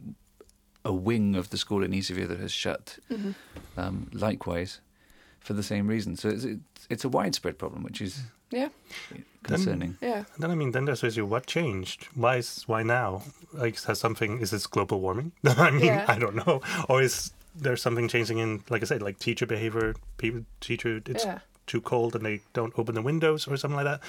a 0.84 0.92
wing 0.92 1.36
of 1.36 1.50
the 1.50 1.58
school 1.58 1.82
in 1.84 1.92
Isavia 1.92 2.38
has 2.40 2.52
shut. 2.52 2.98
Mhm. 3.10 3.34
Um, 3.76 4.08
likewise, 4.12 4.80
for 5.40 5.52
the 5.52 5.62
same 5.62 5.86
reason. 5.88 6.16
So 6.16 6.28
it's, 6.30 6.44
it's 6.44 6.86
it's 6.88 7.04
a 7.04 7.08
widespread 7.08 7.58
problem, 7.58 7.82
which 7.82 8.00
is 8.00 8.22
Yeah. 8.50 8.68
concerning. 9.42 9.96
Yeah. 10.00 10.24
Then 10.38 10.50
I 10.50 10.54
mean, 10.54 10.72
then 10.72 10.84
there's 10.84 11.00
the 11.00 11.06
issue: 11.08 11.26
what 11.26 11.46
changed? 11.46 12.08
Why 12.14 12.36
is 12.36 12.64
why 12.66 12.82
now? 12.82 13.22
Like, 13.52 13.80
has 13.84 13.98
something? 13.98 14.40
Is 14.40 14.50
this 14.50 14.66
global 14.66 15.00
warming? 15.00 15.32
I 15.44 15.70
mean, 15.70 15.84
Yeah. 15.86 16.04
I 16.08 16.18
don't 16.18 16.36
know. 16.36 16.60
Or 16.88 17.02
is 17.02 17.32
there 17.54 17.76
something 17.76 18.08
changing 18.08 18.38
in, 18.38 18.62
like 18.70 18.82
I 18.82 18.86
said, 18.86 19.02
like 19.02 19.18
teacher 19.18 19.46
behavior? 19.46 19.94
People, 20.18 20.44
teacher, 20.60 21.00
it's 21.06 21.24
yeah. 21.24 21.38
too 21.66 21.80
cold 21.80 22.14
and 22.14 22.24
they 22.24 22.40
don't 22.52 22.72
open 22.78 22.94
the 22.94 23.02
windows 23.02 23.48
or 23.48 23.56
something 23.56 23.76
like 23.76 23.86
that, 23.86 24.00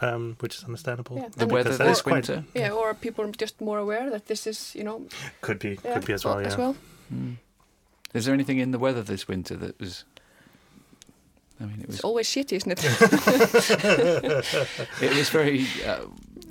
um, 0.00 0.36
which 0.40 0.56
is 0.58 0.64
understandable. 0.64 1.16
Yeah. 1.16 1.28
The 1.36 1.46
weather 1.46 1.70
because 1.70 1.78
this 1.78 1.86
that's 1.86 2.02
quite- 2.02 2.28
winter. 2.28 2.44
Yeah. 2.54 2.70
Or 2.70 2.94
people 2.94 3.24
are 3.24 3.28
people 3.28 3.38
just 3.38 3.60
more 3.60 3.78
aware 3.78 4.10
that 4.10 4.26
this 4.26 4.46
is, 4.46 4.74
you 4.74 4.84
know, 4.84 5.06
Could 5.40 5.58
be, 5.58 5.78
yeah, 5.84 5.94
could 5.94 6.04
be 6.04 6.12
as 6.12 6.24
well. 6.24 6.40
Yeah. 6.40 6.46
As 6.48 6.56
well. 6.56 6.76
Hmm. 7.08 7.32
Is 8.14 8.24
there 8.24 8.34
anything 8.34 8.58
in 8.58 8.70
the 8.70 8.78
weather 8.78 9.02
this 9.02 9.26
winter 9.28 9.56
that 9.56 9.78
was? 9.80 10.04
I 11.60 11.64
mean, 11.64 11.80
it 11.80 11.86
was 11.86 11.96
It's 11.96 12.04
always 12.04 12.28
shitty, 12.28 12.52
isn't 12.52 12.72
it? 12.72 12.80
it 15.02 15.16
was 15.16 15.28
very 15.30 15.66
uh, 15.86 16.00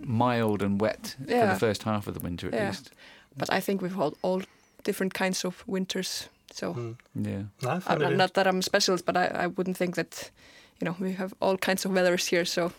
mild 0.03 0.61
and 0.61 0.81
wet 0.81 1.15
for 1.19 1.47
the 1.47 1.55
first 1.59 1.83
half 1.83 2.07
of 2.07 2.13
the 2.13 2.19
winter 2.19 2.47
at 2.47 2.53
Yeah. 2.53 2.67
least. 2.69 2.91
but 3.37 3.51
I 3.53 3.59
think 3.61 3.81
we've 3.81 3.95
had 3.95 4.13
all 4.21 4.41
different 4.83 5.13
kinds 5.13 5.45
of 5.45 5.63
winters. 5.67 6.29
So 6.53 6.73
Mm. 6.73 6.95
Yeah. 7.15 7.43
I 7.69 7.75
I, 7.75 7.79
found 7.79 8.01
it 8.03 8.15
not 8.17 8.33
that 8.33 8.47
I'm 8.47 8.59
a 8.59 8.63
specialist, 8.63 9.05
but 9.05 9.15
I, 9.17 9.25
I 9.43 9.47
wouldn't 9.47 9.77
think 9.77 9.95
that, 9.95 10.31
you 10.79 10.85
know, 10.85 10.95
we 10.99 11.13
have 11.13 11.33
all 11.39 11.57
kinds 11.57 11.85
of 11.85 11.91
weathers 11.91 12.27
here. 12.27 12.45
So 12.45 12.71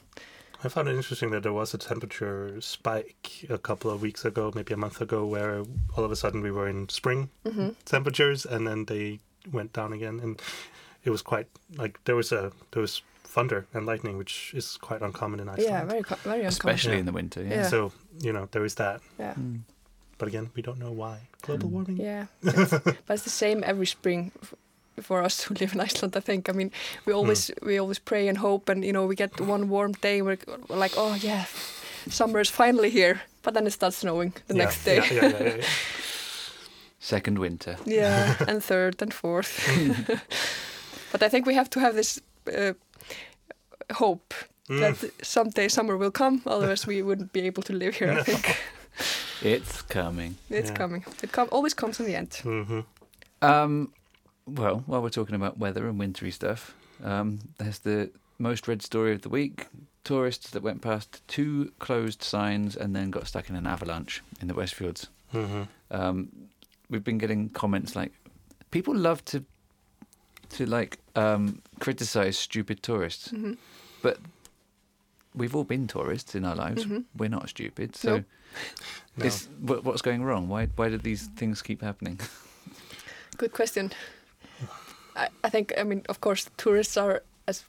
I 0.64 0.68
found 0.68 0.88
it 0.88 0.96
interesting 0.96 1.30
that 1.30 1.42
there 1.42 1.52
was 1.52 1.74
a 1.74 1.78
temperature 1.78 2.60
spike 2.60 3.46
a 3.48 3.58
couple 3.58 3.90
of 3.90 4.02
weeks 4.02 4.24
ago, 4.24 4.50
maybe 4.54 4.74
a 4.74 4.76
month 4.76 5.00
ago, 5.00 5.24
where 5.24 5.62
all 5.96 6.04
of 6.04 6.10
a 6.10 6.16
sudden 6.16 6.42
we 6.42 6.50
were 6.50 6.68
in 6.68 6.88
spring 6.88 7.30
mhm. 7.44 7.74
temperatures, 7.84 8.44
and 8.46 8.66
then 8.66 8.84
they 8.86 9.20
went 9.52 9.72
down 9.72 9.92
again, 9.92 10.20
and 10.22 10.40
it 11.04 11.10
was 11.10 11.22
quite 11.22 11.46
like 11.76 11.98
there 12.04 12.16
was 12.16 12.32
a 12.32 12.52
there 12.72 12.82
was 12.82 13.02
thunder 13.24 13.66
and 13.74 13.86
lightning, 13.86 14.18
which 14.18 14.52
is 14.54 14.78
quite 14.80 15.02
uncommon 15.02 15.40
in 15.40 15.48
Iceland. 15.48 15.68
yeah, 15.70 15.84
very 15.84 16.02
co- 16.02 16.16
very 16.24 16.44
uncommon. 16.44 16.48
Especially 16.48 16.92
Yeah. 16.94 17.00
in 17.00 17.06
the 17.06 17.12
winter. 17.12 17.42
Yeah. 17.42 17.54
Yeah. 17.62 17.68
So 17.68 17.92
you 18.20 18.32
know 18.32 18.48
there 18.50 18.64
is 18.64 18.74
that, 18.74 19.00
Yeah, 19.18 19.34
Hmm. 19.34 19.56
but 20.18 20.28
again, 20.28 20.50
we 20.54 20.62
don't 20.62 20.78
know 20.78 20.92
why 20.92 21.28
global 21.42 21.68
Mm. 21.68 21.72
warming. 21.72 21.96
yeah. 22.00 22.26
It's- 22.42 22.70
but 23.06 23.14
it's 23.14 23.24
the 23.24 23.30
same 23.44 23.62
every 23.64 23.86
spring 23.86 24.32
for 25.02 25.22
us 25.24 25.42
who 25.48 25.54
live 25.54 25.74
in 25.74 25.80
Iceland. 25.80 26.16
I 26.16 26.20
think. 26.20 26.48
I 26.48 26.52
mean, 26.52 26.70
we 27.06 27.12
always 27.12 27.50
we 27.62 27.78
always 27.80 27.98
pray 28.00 28.28
and 28.28 28.38
hope, 28.38 28.72
and 28.72 28.84
you 28.84 28.92
know, 28.92 29.06
we 29.08 29.14
get 29.14 29.40
one 29.40 29.68
warm 29.68 29.92
day. 30.02 30.22
We're, 30.22 30.38
we're 30.68 30.82
like, 30.84 30.94
oh 30.96 31.14
yeah, 31.22 31.44
summer 32.10 32.40
is 32.40 32.50
finally 32.50 32.90
here. 32.90 33.20
But 33.42 33.54
then 33.54 33.66
it 33.66 33.72
starts 33.72 33.96
snowing 33.98 34.32
the 34.46 34.54
Yeah, 34.54 34.64
next 34.64 34.84
day. 34.84 34.96
Yeah, 34.96 35.12
yeah, 35.14 35.28
yeah, 35.28 35.42
yeah, 35.46 35.56
yeah. 35.56 35.64
Second 37.00 37.38
winter. 37.38 37.76
Yeah, 37.86 38.34
and 38.48 38.64
third 38.64 39.02
and 39.02 39.14
fourth. 39.14 39.48
But 41.12 41.22
I 41.22 41.28
think 41.28 41.46
we 41.46 41.54
have 41.54 41.70
to 41.70 41.80
have 41.80 41.94
this 41.94 42.20
uh, 42.56 42.72
hope 43.92 44.34
Mm. 44.68 44.80
that 44.80 45.12
someday 45.26 45.68
summer 45.68 45.96
will 45.96 46.10
come. 46.10 46.42
Otherwise, 46.46 46.86
we 46.86 47.00
wouldn't 47.02 47.32
be 47.32 47.40
able 47.46 47.62
to 47.62 47.72
live 47.72 47.94
here. 47.96 48.12
I 48.12 48.22
think 48.22 48.56
It's 49.42 49.80
coming. 49.80 50.36
it's 50.50 50.68
Yeah. 50.70 50.76
coming. 50.76 51.04
It 51.22 51.32
com- 51.32 51.48
always 51.50 51.72
comes 51.74 51.98
in 52.00 52.06
the 52.06 52.14
end. 52.16 52.30
Mhm. 52.44 52.84
Um, 53.40 53.92
well, 54.46 54.82
while 54.86 55.00
we're 55.00 55.08
talking 55.14 55.34
about 55.36 55.56
weather 55.58 55.88
and 55.88 55.98
wintry 55.98 56.30
stuff, 56.30 56.74
um, 57.02 57.38
there's 57.56 57.78
the 57.78 58.10
most 58.38 58.68
read 58.68 58.82
story 58.82 59.14
of 59.14 59.22
the 59.22 59.30
week. 59.30 59.68
Tourists 60.04 60.50
that 60.50 60.62
went 60.62 60.82
past 60.82 61.22
two 61.28 61.72
closed 61.78 62.22
signs 62.22 62.76
and 62.76 62.94
then 62.94 63.10
got 63.10 63.26
stuck 63.26 63.48
in 63.48 63.56
an 63.56 63.66
avalanche 63.66 64.22
in 64.42 64.48
the 64.48 64.54
Westfjords. 64.54 65.06
Mhm. 65.32 65.68
Um, 65.90 66.28
we've 66.90 67.04
been 67.04 67.18
getting 67.18 67.48
comments 67.50 67.96
like, 67.96 68.12
people 68.70 68.94
love 68.94 69.24
to 69.26 69.44
to 70.50 70.66
like 70.66 70.98
um, 71.16 71.60
criticize 71.80 72.36
stupid 72.38 72.82
tourists, 72.82 73.30
hmm 73.30 73.54
but 74.02 74.18
we've 75.34 75.56
all 75.56 75.64
been 75.64 75.86
tourists 75.86 76.34
in 76.34 76.44
our 76.44 76.54
lives. 76.54 76.84
Mhm. 76.84 77.04
We're 77.16 77.28
not 77.30 77.48
stupid. 77.48 77.96
So, 77.96 78.08
No. 78.10 78.24
No. 79.16 79.24
this 79.24 79.48
what, 79.60 79.84
what's 79.84 80.02
going 80.02 80.22
wrong? 80.24 80.48
Why 80.48 80.66
why 80.76 80.88
did 80.90 81.02
these 81.02 81.28
things 81.36 81.62
keep 81.62 81.82
happening? 81.82 82.20
Good 83.38 83.52
question. 83.52 83.90
I, 85.16 85.28
I 85.44 85.50
think, 85.50 85.72
I 85.78 85.82
mean, 85.84 86.02
of 86.08 86.20
course, 86.20 86.50
tourists 86.56 86.96
are 86.96 87.22
as 87.46 87.64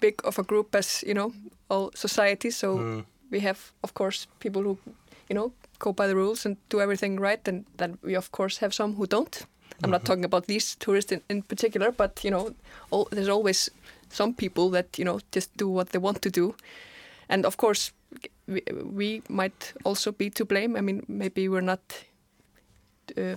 big 0.00 0.14
of 0.24 0.38
a 0.38 0.42
group 0.42 0.74
as, 0.74 1.02
you 1.06 1.14
know, 1.14 1.32
all 1.68 1.90
society. 1.94 2.50
So 2.50 2.78
Mm. 2.78 3.04
we 3.30 3.40
have, 3.40 3.58
of 3.82 3.92
course, 3.94 4.26
people 4.38 4.62
who, 4.62 4.78
you 5.28 5.34
know, 5.34 5.52
go 5.78 5.92
by 5.92 6.06
the 6.06 6.14
rules 6.14 6.46
and 6.46 6.56
do 6.70 6.80
everything 6.80 7.20
right. 7.20 7.48
And 7.48 7.64
then 7.76 7.98
we, 8.02 8.16
of 8.16 8.30
course, 8.30 8.58
have 8.60 8.72
some 8.74 8.94
who 8.94 9.06
don't. 9.06 9.46
I'm 9.84 9.90
not 9.90 10.02
Mhm. 10.02 10.06
talking 10.06 10.24
about 10.24 10.46
these 10.46 10.76
tourists 10.76 11.12
in, 11.12 11.20
in 11.28 11.42
particular, 11.42 11.92
but, 11.92 12.24
you 12.24 12.30
know, 12.30 12.54
all, 12.90 13.08
there's 13.12 13.28
always 13.28 13.70
some 14.10 14.32
people 14.34 14.70
that, 14.70 14.98
you 14.98 15.04
know, 15.04 15.20
just 15.34 15.56
do 15.56 15.68
what 15.68 15.88
they 15.90 15.98
want 15.98 16.22
to 16.22 16.30
do. 16.30 16.54
And 17.28 17.44
of 17.46 17.56
course, 17.56 17.92
we, 18.48 18.62
we 18.96 19.22
might 19.28 19.72
also 19.84 20.12
be 20.12 20.30
to 20.30 20.44
blame. 20.44 20.76
I 20.78 20.80
mean, 20.80 21.02
maybe 21.08 21.48
we're 21.48 21.60
not 21.60 21.80
uh, 23.16 23.36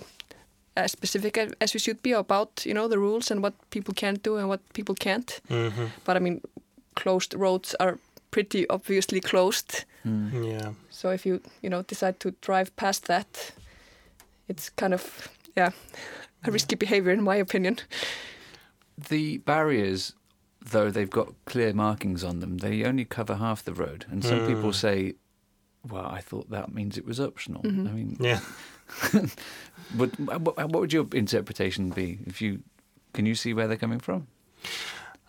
as 0.76 0.92
specific 0.92 1.36
a- 1.36 1.52
as 1.60 1.74
we 1.74 1.80
should 1.80 2.02
be 2.02 2.12
about, 2.12 2.64
you 2.66 2.74
know, 2.74 2.88
the 2.88 2.98
rules 2.98 3.30
and 3.30 3.42
what 3.42 3.54
people 3.70 3.94
can 3.94 4.14
do 4.22 4.36
and 4.36 4.48
what 4.48 4.60
people 4.72 4.94
can't. 4.94 5.40
Mhm. 5.48 5.88
But 6.04 6.16
I 6.16 6.20
mean, 6.20 6.40
closed 6.94 7.34
roads 7.34 7.74
are 7.80 7.98
pretty 8.30 8.68
obviously 8.70 9.20
closed. 9.20 9.84
Mm. 10.06 10.32
Yeah. 10.46 10.72
So 10.90 11.10
if 11.10 11.26
you, 11.26 11.40
you 11.62 11.68
know, 11.70 11.82
decide 11.82 12.14
to 12.20 12.30
drive 12.40 12.74
past 12.76 13.04
that, 13.06 13.52
it's 14.48 14.70
kind 14.70 14.94
of, 14.94 15.28
yeah, 15.56 15.70
a 16.44 16.50
risky 16.50 16.76
behavior 16.76 17.10
in 17.12 17.22
my 17.22 17.36
opinion. 17.36 17.78
The 19.08 19.38
barriers, 19.38 20.14
though 20.64 20.90
they've 20.90 21.08
got 21.10 21.34
clear 21.46 21.72
markings 21.72 22.22
on 22.24 22.40
them, 22.40 22.58
they 22.58 22.84
only 22.84 23.04
cover 23.04 23.36
half 23.36 23.64
the 23.64 23.72
road. 23.74 24.04
And 24.10 24.24
some 24.24 24.44
people 24.46 24.70
Mm. 24.70 24.74
say, 24.74 25.14
"Well, 25.88 26.06
I 26.06 26.20
thought 26.20 26.50
that 26.50 26.72
means 26.74 26.98
it 26.98 27.04
was 27.06 27.18
optional." 27.20 27.62
Mhm. 27.62 27.88
I 27.88 27.92
mean, 27.92 28.16
Yeah. 28.20 28.40
but 29.94 30.18
what 30.20 30.56
what 30.56 30.72
would 30.80 30.92
your 30.92 31.06
interpretation 31.12 31.90
be 31.90 32.18
if 32.26 32.40
you 32.42 32.62
can 33.12 33.26
you 33.26 33.34
see 33.34 33.54
where 33.54 33.66
they're 33.68 33.76
coming 33.76 34.00
from? 34.00 34.26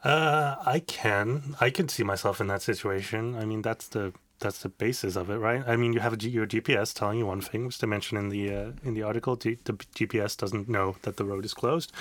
Uh, 0.04 0.56
I 0.66 0.80
can. 0.80 1.56
I 1.62 1.70
can 1.70 1.88
see 1.88 2.04
myself 2.04 2.42
in 2.42 2.48
that 2.48 2.62
situation. 2.62 3.36
I 3.36 3.46
mean, 3.46 3.62
that's 3.62 3.88
the 3.88 4.14
that's 4.42 4.60
the 4.60 4.70
basis 4.70 5.16
of 5.16 5.30
it, 5.30 5.38
right? 5.38 5.64
I 5.66 5.76
mean, 5.76 5.94
you 5.94 6.00
have 6.02 6.14
a 6.14 6.18
G- 6.18 6.30
your 6.30 6.46
GPS 6.46 6.94
telling 6.94 7.20
you 7.20 7.26
one 7.26 7.42
thing, 7.42 7.66
which 7.66 7.80
they 7.80 7.88
mention 7.88 8.18
in 8.18 8.30
the 8.30 8.54
uh, 8.54 8.72
in 8.84 8.94
the 8.94 9.04
article. 9.04 9.36
G- 9.38 9.60
the 9.64 9.74
GPS 9.74 10.36
doesn't 10.36 10.68
know 10.68 10.98
that 11.04 11.18
the 11.18 11.24
road 11.26 11.46
is 11.46 11.54
closed, 11.54 11.92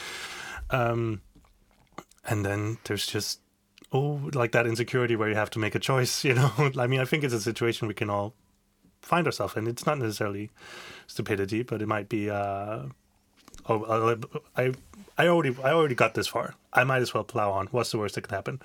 um, 0.70 1.20
and 2.24 2.44
then 2.44 2.78
there's 2.84 3.06
just 3.06 3.40
oh, 3.92 4.20
like 4.34 4.52
that 4.52 4.66
insecurity 4.66 5.16
where 5.16 5.28
you 5.28 5.34
have 5.36 5.50
to 5.50 5.58
make 5.58 5.74
a 5.74 5.78
choice. 5.78 6.24
You 6.30 6.34
know, 6.34 6.52
I 6.78 6.86
mean, 6.86 7.00
I 7.00 7.04
think 7.04 7.24
it's 7.24 7.34
a 7.34 7.40
situation 7.40 7.88
we 7.88 7.94
can 7.94 8.10
all 8.10 8.34
find 9.02 9.26
ourselves 9.26 9.56
in. 9.56 9.66
It's 9.66 9.86
not 9.86 9.98
necessarily 9.98 10.50
stupidity, 11.06 11.62
but 11.62 11.82
it 11.82 11.86
might 11.86 12.08
be. 12.08 12.30
Uh, 12.30 12.84
oh, 13.68 14.16
I 14.56 14.72
I 15.18 15.28
already 15.28 15.56
I 15.62 15.72
already 15.72 15.94
got 15.94 16.14
this 16.14 16.28
far. 16.28 16.54
I 16.72 16.84
might 16.84 17.02
as 17.02 17.12
well 17.14 17.24
plow 17.24 17.52
on. 17.52 17.66
What's 17.68 17.90
the 17.90 17.98
worst 17.98 18.14
that 18.14 18.22
could 18.22 18.34
happen? 18.34 18.60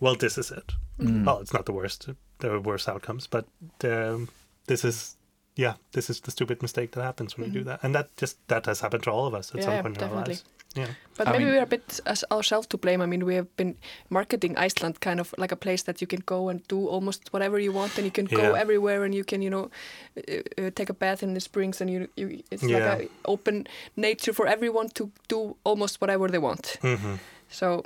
Well, 0.00 0.16
this 0.16 0.38
is 0.38 0.50
it. 0.50 0.72
Mm. 0.98 1.24
Well, 1.26 1.38
it's 1.40 1.52
not 1.52 1.66
the 1.66 1.72
worst. 1.72 2.08
There 2.42 2.52
are 2.54 2.60
worse 2.60 2.90
outcomes, 2.92 3.28
but 3.28 3.44
um, 3.84 4.28
this 4.66 4.84
is 4.84 5.16
yeah, 5.58 5.74
this 5.92 6.08
is 6.10 6.20
the 6.20 6.30
stupid 6.30 6.62
mistake 6.62 6.88
that 6.92 7.02
happens 7.04 7.36
when 7.38 7.46
you 7.46 7.52
do 7.60 7.64
that, 7.64 7.78
and 7.84 7.94
that 7.94 8.08
just 8.22 8.36
that 8.48 8.66
has 8.66 8.80
happened 8.80 9.02
to 9.04 9.10
all 9.10 9.26
of 9.26 9.34
us 9.34 9.50
at 9.54 9.60
Yeah, 9.60 9.64
some 9.66 9.74
yeah, 9.76 9.82
point 9.82 9.96
in 9.98 10.04
our 10.04 10.14
lives. 10.28 10.44
Yeah, 10.76 10.88
But 11.18 11.28
I 11.28 11.32
maybe 11.32 11.44
mean- 11.44 11.54
we're 11.54 11.62
a 11.62 11.66
bit 11.66 12.00
as 12.06 12.24
ourselves 12.30 12.66
to 12.68 12.78
blame. 12.78 13.02
I 13.04 13.06
mean, 13.06 13.26
we 13.26 13.34
have 13.36 13.46
been 13.56 13.74
marketing 14.08 14.56
Iceland 14.66 14.94
kind 15.00 15.20
of 15.20 15.34
like 15.38 15.52
a 15.54 15.56
place 15.56 15.82
that 15.84 16.00
you 16.00 16.06
can 16.08 16.22
go 16.26 16.48
and 16.48 16.60
do 16.68 16.88
almost 16.88 17.32
whatever 17.32 17.60
you 17.60 17.74
want, 17.74 17.98
and 17.98 18.04
you 18.06 18.10
can 18.12 18.24
go 18.24 18.54
everywhere, 18.54 19.04
and 19.04 19.14
you 19.14 19.24
can, 19.24 19.42
you 19.42 19.50
know, 19.50 19.70
uh, 20.16 20.66
uh, 20.66 20.70
take 20.74 20.90
a 20.90 20.94
bath 20.94 21.22
in 21.22 21.34
the 21.34 21.40
springs, 21.40 21.80
and 21.80 21.90
you, 21.90 22.08
you 22.16 22.42
it's 22.50 22.62
Yeah. 22.62 22.78
like 22.78 23.02
an 23.02 23.08
open 23.24 23.66
nature 23.96 24.32
for 24.34 24.46
everyone 24.46 24.88
to 24.94 25.10
do 25.28 25.56
almost 25.64 26.00
whatever 26.00 26.28
they 26.30 26.40
want. 26.40 26.78
hmm 26.80 27.16
So 27.50 27.82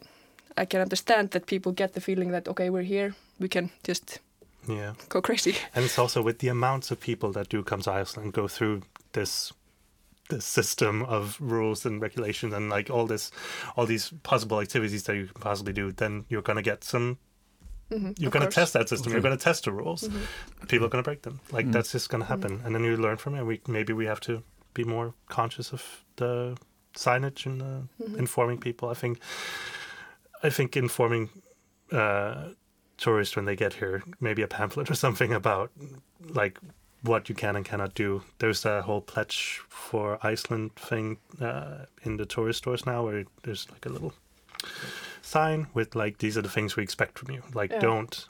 I 0.63 0.65
can 0.67 0.81
understand 0.81 1.31
that 1.31 1.47
people 1.47 1.73
get 1.73 1.93
the 1.93 2.01
feeling 2.01 2.33
that 2.33 2.49
okay, 2.49 2.71
we're 2.71 2.87
here, 2.89 3.15
we 3.41 3.49
can 3.49 3.71
just 3.89 4.21
yeah, 4.69 4.93
go 5.09 5.21
crazy. 5.21 5.55
and 5.75 5.85
it's 5.85 5.99
also 5.99 6.23
with 6.23 6.39
the 6.39 6.49
amounts 6.49 6.91
of 6.91 7.01
people 7.01 7.33
that 7.33 7.49
do 7.49 7.63
come 7.63 7.81
to 7.83 7.91
Iceland 7.93 8.33
go 8.33 8.49
through 8.49 8.83
this 9.13 9.53
this 10.29 10.45
system 10.45 11.03
of 11.05 11.37
rules 11.41 11.87
and 11.87 12.03
regulations 12.03 12.53
and 12.55 12.69
like 12.69 12.91
all 12.91 13.07
this 13.07 13.31
all 13.77 13.87
these 13.87 14.13
possible 14.23 14.61
activities 14.61 15.05
that 15.05 15.15
you 15.17 15.27
can 15.27 15.41
possibly 15.41 15.73
do 15.73 15.93
then 15.93 16.25
you're 16.29 16.43
going 16.43 16.57
to 16.57 16.71
get 16.71 16.83
some 16.85 17.19
hmm 17.93 18.11
you're 18.19 18.33
going 18.33 18.45
to 18.45 18.51
test 18.51 18.73
that 18.73 18.89
system. 18.89 19.13
You're 19.13 19.23
going 19.23 19.39
to 19.39 19.45
test 19.45 19.65
the 19.65 19.71
rules. 19.73 20.03
Mm-hmm. 20.03 20.67
people 20.67 20.87
are 20.87 20.91
going 20.91 21.05
to 21.05 21.09
break 21.11 21.23
them. 21.23 21.39
Like 21.53 21.67
Mm. 21.67 21.73
that's 21.73 21.93
just 21.93 22.09
going 22.11 22.23
to 22.23 22.29
happen 22.29 22.61
and 22.65 22.75
then 22.75 22.83
you 22.85 22.97
learn 22.97 23.17
from 23.19 23.35
it. 23.37 23.45
We 23.45 23.61
maybe 23.69 23.93
we 23.93 24.07
have 24.07 24.21
to 24.21 24.43
be 24.75 24.83
more 24.85 25.15
conscious 25.29 25.73
of 25.73 25.83
the 26.17 26.57
signage 26.97 27.47
and 27.47 27.63
uh, 27.63 27.67
Mm-hmm. 28.03 28.19
informing 28.19 28.59
people. 28.59 28.89
I 28.91 28.95
think 28.95 29.19
i 30.43 30.51
think 30.51 30.77
informing 30.77 31.31
uh 31.93 32.49
tourists 32.99 33.37
when 33.37 33.45
they 33.45 33.57
get 33.57 33.75
here 33.75 34.03
maybe 34.21 34.43
a 34.43 34.49
pamphlet 34.49 34.91
or 34.93 34.95
something 34.95 35.33
about 35.33 35.71
like 36.31 36.59
what 37.03 37.29
you 37.29 37.35
can 37.35 37.55
and 37.57 37.65
cannot 37.65 37.95
do. 37.95 38.23
There's 38.39 38.65
a 38.65 38.83
whole 38.83 39.01
pledge 39.01 39.61
for 39.69 40.19
iceland 40.27 40.75
thing 40.77 41.19
uh, 41.41 41.85
in 42.03 42.17
the 42.17 42.27
tourist 42.27 42.59
stores 42.59 42.85
now 42.87 43.05
where 43.05 43.25
there's 43.45 43.67
like 43.71 43.87
a 43.87 43.91
little 43.91 44.13
sign 45.23 45.67
with 45.75 45.95
like 45.95 46.19
these 46.19 46.37
are 46.39 46.43
the 46.43 46.49
things 46.49 46.77
we 46.77 46.83
expect 46.83 47.19
from 47.19 47.31
you. 47.35 47.43
Like 47.55 47.71
Yeah. 47.73 47.81
don't 47.81 48.29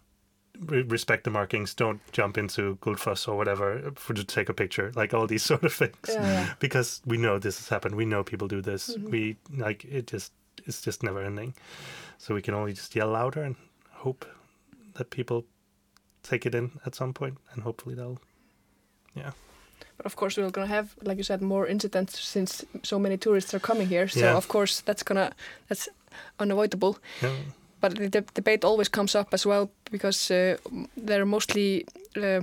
re- 0.60 0.82
respect 0.82 1.24
the 1.24 1.30
markings. 1.30 1.74
Don't 1.74 2.00
jump 2.12 2.36
into 2.38 2.76
Gullfoss 2.82 3.28
or 3.28 3.36
whatever 3.36 3.92
for 3.94 4.14
to 4.14 4.24
take 4.24 4.48
a 4.48 4.54
picture. 4.54 4.92
Like 4.94 5.14
all 5.14 5.26
these 5.26 5.42
sort 5.50 5.64
of 5.64 5.72
things. 5.72 5.96
Yeah, 6.08 6.22
yeah. 6.22 6.54
because 6.58 7.02
we 7.06 7.16
know 7.16 7.38
this 7.38 7.58
has 7.58 7.68
happened. 7.68 7.94
We 7.94 8.04
know 8.06 8.24
people 8.24 8.48
do 8.48 8.60
this. 8.62 8.96
Mhm. 8.96 9.10
we 9.10 9.36
like 9.56 9.84
it 9.84 10.06
just 10.06 10.32
it's 10.64 10.80
just 10.82 11.02
never 11.02 11.22
ending. 11.22 11.54
So 12.18 12.34
we 12.34 12.42
can 12.42 12.54
only 12.54 12.72
just 12.72 12.94
yell 12.96 13.08
louder 13.10 13.42
and 13.42 13.56
hope 13.92 14.26
that 14.98 15.10
people 15.10 15.44
take 16.22 16.46
it 16.48 16.54
in 16.54 16.70
at 16.86 16.94
some 16.94 17.12
point 17.12 17.38
and 17.52 17.62
hopefully 17.62 17.94
they'll 17.96 18.18
yeah 19.14 19.32
But 19.96 20.06
of 20.06 20.14
course, 20.16 20.36
we're 20.40 20.50
gonna 20.50 20.66
have, 20.74 20.88
like 21.02 21.16
you 21.16 21.24
said, 21.24 21.40
more 21.42 21.70
incidents 21.70 22.20
since 22.20 22.66
so 22.82 22.98
many 22.98 23.16
tourists 23.16 23.54
are 23.54 23.60
coming 23.60 23.88
here. 23.88 24.08
So 24.08 24.20
Yeah. 24.20 24.36
of 24.36 24.46
course, 24.48 24.82
that's 24.84 25.02
gonna 25.04 25.30
that's 25.68 25.88
unavoidable. 26.38 26.96
yeah 27.22 27.36
But 27.80 27.94
the 27.94 28.08
de- 28.08 28.24
debate 28.34 28.66
always 28.66 28.88
comes 28.90 29.14
up 29.14 29.34
as 29.34 29.46
well 29.46 29.68
because 29.90 30.34
uh, 30.34 30.56
they're 31.06 31.24
mostly, 31.26 31.84
uh, 32.16 32.40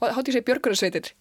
what, 0.00 0.12
how 0.14 0.22
do 0.22 0.30
you 0.32 0.32
say, 0.32 0.40
björgunarsveitir? 0.42 1.12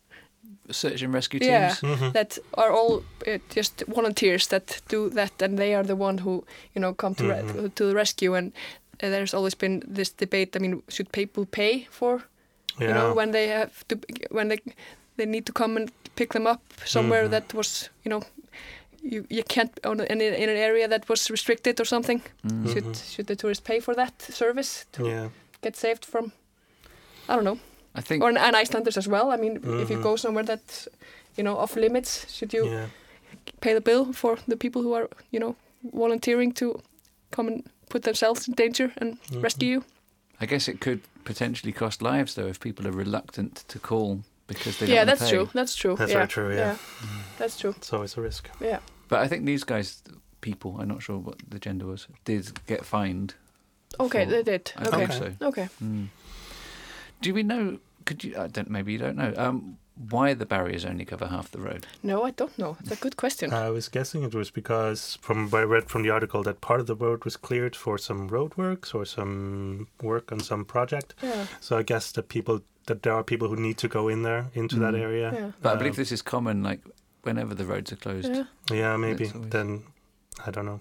Search 0.71 1.03
and 1.03 1.13
rescue 1.13 1.39
Yeah. 1.43 1.75
teams. 1.75 1.99
Mhm. 1.99 2.11
That 2.13 2.39
are 2.53 2.71
all 2.71 3.03
uh, 3.27 3.37
just 3.55 3.83
volunteers 3.87 4.47
that 4.47 4.81
do 4.91 5.09
that, 5.09 5.41
and 5.41 5.57
they 5.57 5.75
are 5.75 5.83
the 5.87 5.95
one 5.95 6.17
who, 6.23 6.31
you 6.75 6.81
know, 6.81 6.93
come 6.95 7.15
to 7.15 7.23
re- 7.23 7.43
Mhm. 7.43 7.69
to 7.75 7.83
the 7.87 7.95
rescue. 7.95 8.37
And 8.37 8.51
there's 8.99 9.33
always 9.33 9.55
been 9.55 9.83
this 9.95 10.09
debate. 10.19 10.55
I 10.55 10.59
mean, 10.59 10.81
should 10.87 11.11
people 11.11 11.45
pay 11.45 11.87
for, 11.91 12.23
yeah 12.79 12.87
you 12.87 12.93
know, 12.93 13.13
when 13.15 13.31
they 13.31 13.47
have 13.47 13.71
to, 13.87 13.95
when 14.31 14.47
they 14.49 14.59
they 15.17 15.25
need 15.25 15.45
to 15.45 15.53
come 15.53 15.77
and 15.79 15.91
pick 16.15 16.31
them 16.33 16.47
up 16.47 16.61
somewhere 16.85 17.25
Mhm. 17.27 17.31
that 17.31 17.53
was, 17.53 17.89
you 18.05 18.09
know, 18.09 18.21
you 19.03 19.25
you 19.29 19.43
can't 19.43 19.71
on 19.85 19.99
in, 19.99 20.21
in 20.21 20.49
an 20.49 20.57
area 20.57 20.87
that 20.87 21.07
was 21.09 21.29
restricted 21.31 21.79
or 21.79 21.85
something. 21.85 22.21
Mm. 22.43 22.73
Should 22.73 22.85
Mhm. 22.85 23.15
should 23.15 23.27
the 23.27 23.35
tourists 23.35 23.67
pay 23.67 23.79
for 23.81 23.95
that 23.95 24.21
service 24.21 24.85
to 24.91 25.03
yeah 25.05 25.29
get 25.63 25.75
saved 25.77 26.05
from? 26.05 26.31
I 27.29 27.35
don't 27.35 27.43
know. 27.43 27.57
I 27.99 28.01
think 28.01 28.23
Or 28.23 28.29
and 28.29 28.55
Icelanders 28.63 28.97
as 28.97 29.07
well. 29.07 29.31
I 29.33 29.37
mean, 29.37 29.59
if 29.81 29.89
you 29.89 30.01
go 30.03 30.15
somewhere 30.17 30.45
that's 30.45 30.87
you 31.37 31.43
know 31.43 31.57
off 31.57 31.75
limits, 31.75 32.25
should 32.37 32.53
you 32.53 32.65
yeah 32.71 32.87
pay 33.61 33.73
the 33.73 33.81
bill 33.81 34.13
for 34.13 34.37
the 34.47 34.55
people 34.57 34.81
who 34.81 34.93
are 34.95 35.07
you 35.31 35.39
know 35.39 35.55
volunteering 35.93 36.53
to 36.53 36.79
come 37.35 37.47
and 37.47 37.63
put 37.89 38.03
themselves 38.03 38.47
in 38.47 38.53
danger 38.53 38.91
and 38.97 39.17
Mhm. 39.31 39.43
rescue 39.43 39.67
you? 39.69 39.83
I 40.39 40.45
guess 40.45 40.67
it 40.67 40.79
could 40.79 41.01
potentially 41.23 41.73
cost 41.73 42.01
lives 42.01 42.35
though 42.35 42.47
if 42.47 42.59
people 42.59 42.87
are 42.87 42.91
reluctant 42.91 43.63
to 43.67 43.79
call 43.79 44.23
because 44.47 44.77
they 44.77 44.85
don't 44.87 44.95
yeah, 44.95 45.05
that's 45.05 45.23
pay. 45.23 45.31
true. 45.35 45.49
That's 45.53 45.75
true. 45.75 45.95
That's 45.97 46.11
yeah. 46.11 46.17
very 46.17 46.27
true, 46.27 46.55
yeah. 46.55 46.77
that's 47.37 47.59
true. 47.59 47.73
it's 47.77 47.91
always 47.93 48.17
a 48.17 48.21
risk 48.21 48.49
Yeah. 48.61 48.79
But 49.09 49.19
I 49.19 49.27
think 49.27 49.45
these 49.45 49.63
guys, 49.63 50.03
people, 50.41 50.77
I'm 50.79 50.87
not 50.87 51.01
sure 51.01 51.17
what 51.17 51.37
the 51.49 51.59
gender 51.59 51.85
was, 51.85 52.07
did 52.25 52.51
get 52.67 52.85
fined. 52.85 53.33
Okay, 53.99 54.25
for- 54.25 54.31
they 54.31 54.43
did. 54.43 54.71
I 54.77 54.85
okay. 54.87 54.97
think 54.97 55.11
so. 55.11 55.45
Okay. 55.47 55.69
Mm. 55.81 56.07
Do 57.21 57.33
we 57.33 57.43
know? 57.43 57.79
Could 58.05 58.23
you? 58.23 58.37
I 58.37 58.47
don't. 58.47 58.69
Maybe 58.69 58.91
you 58.93 58.99
don't 58.99 59.15
know. 59.17 59.33
Um, 59.37 59.77
why 60.09 60.33
the 60.33 60.45
barriers 60.45 60.85
only 60.85 61.05
cover 61.05 61.27
half 61.27 61.51
the 61.51 61.59
road? 61.59 61.85
No, 62.03 62.23
I 62.23 62.31
don't 62.31 62.57
know. 62.57 62.77
It's 62.81 62.91
a 62.91 62.95
good 62.95 63.17
question. 63.17 63.53
I 63.53 63.69
was 63.69 63.89
guessing 63.89 64.23
it 64.23 64.33
was 64.35 64.51
because 64.51 65.17
from 65.21 65.49
what 65.49 65.61
I 65.61 65.65
read 65.65 65.89
from 65.89 66.03
the 66.03 66.09
article 66.11 66.43
that 66.43 66.61
part 66.61 66.79
of 66.79 66.87
the 66.87 66.95
road 66.95 67.25
was 67.25 67.35
cleared 67.37 67.75
for 67.75 67.97
some 67.97 68.29
roadworks 68.29 68.93
or 68.93 69.05
some 69.05 69.87
work 70.01 70.31
on 70.31 70.39
some 70.39 70.65
project. 70.65 71.13
yeah. 71.23 71.45
So 71.61 71.77
I 71.77 71.83
guess 71.83 72.11
that 72.13 72.29
people 72.29 72.61
that 72.85 73.03
there 73.03 73.13
are 73.13 73.23
people 73.23 73.47
who 73.49 73.55
need 73.57 73.77
to 73.79 73.87
go 73.87 74.07
in 74.07 74.23
there 74.23 74.45
into 74.53 74.77
that 74.79 74.93
Mm. 74.93 75.01
area. 75.01 75.31
Yeah. 75.33 75.51
But 75.61 75.69
I 75.69 75.71
Um, 75.73 75.77
believe 75.79 75.95
this 75.97 76.11
is 76.11 76.21
common. 76.21 76.63
Like 76.63 76.81
whenever 77.23 77.53
the 77.55 77.65
roads 77.65 77.91
are 77.91 77.97
closed. 77.97 78.31
Yeah. 78.33 78.43
Yeah, 78.71 78.95
maybe 78.97 79.25
always- 79.27 79.49
then 79.49 79.83
I 80.45 80.51
don't 80.51 80.65
know. 80.65 80.79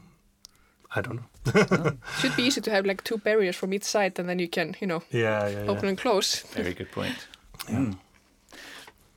I 0.95 1.01
don't 1.01 1.17
know. 1.17 1.97
Should 2.21 2.37
be 2.37 2.45
easy 2.45 2.61
to 2.61 2.71
have 2.71 2.87
like 2.87 3.03
two 3.03 3.19
barriers 3.19 3.57
from 3.57 3.73
each 3.75 3.83
side, 3.85 4.19
and 4.21 4.29
then 4.29 4.39
you 4.39 4.49
can, 4.49 4.77
you 4.81 4.87
know, 4.87 5.03
Yeah, 5.11 5.49
yeah, 5.49 5.65
yeah. 5.65 5.71
open 5.71 5.89
and 5.89 5.99
close. 5.99 6.43
Very 6.55 6.75
good 6.75 6.91
point. 6.93 7.27
Mm. 7.69 7.99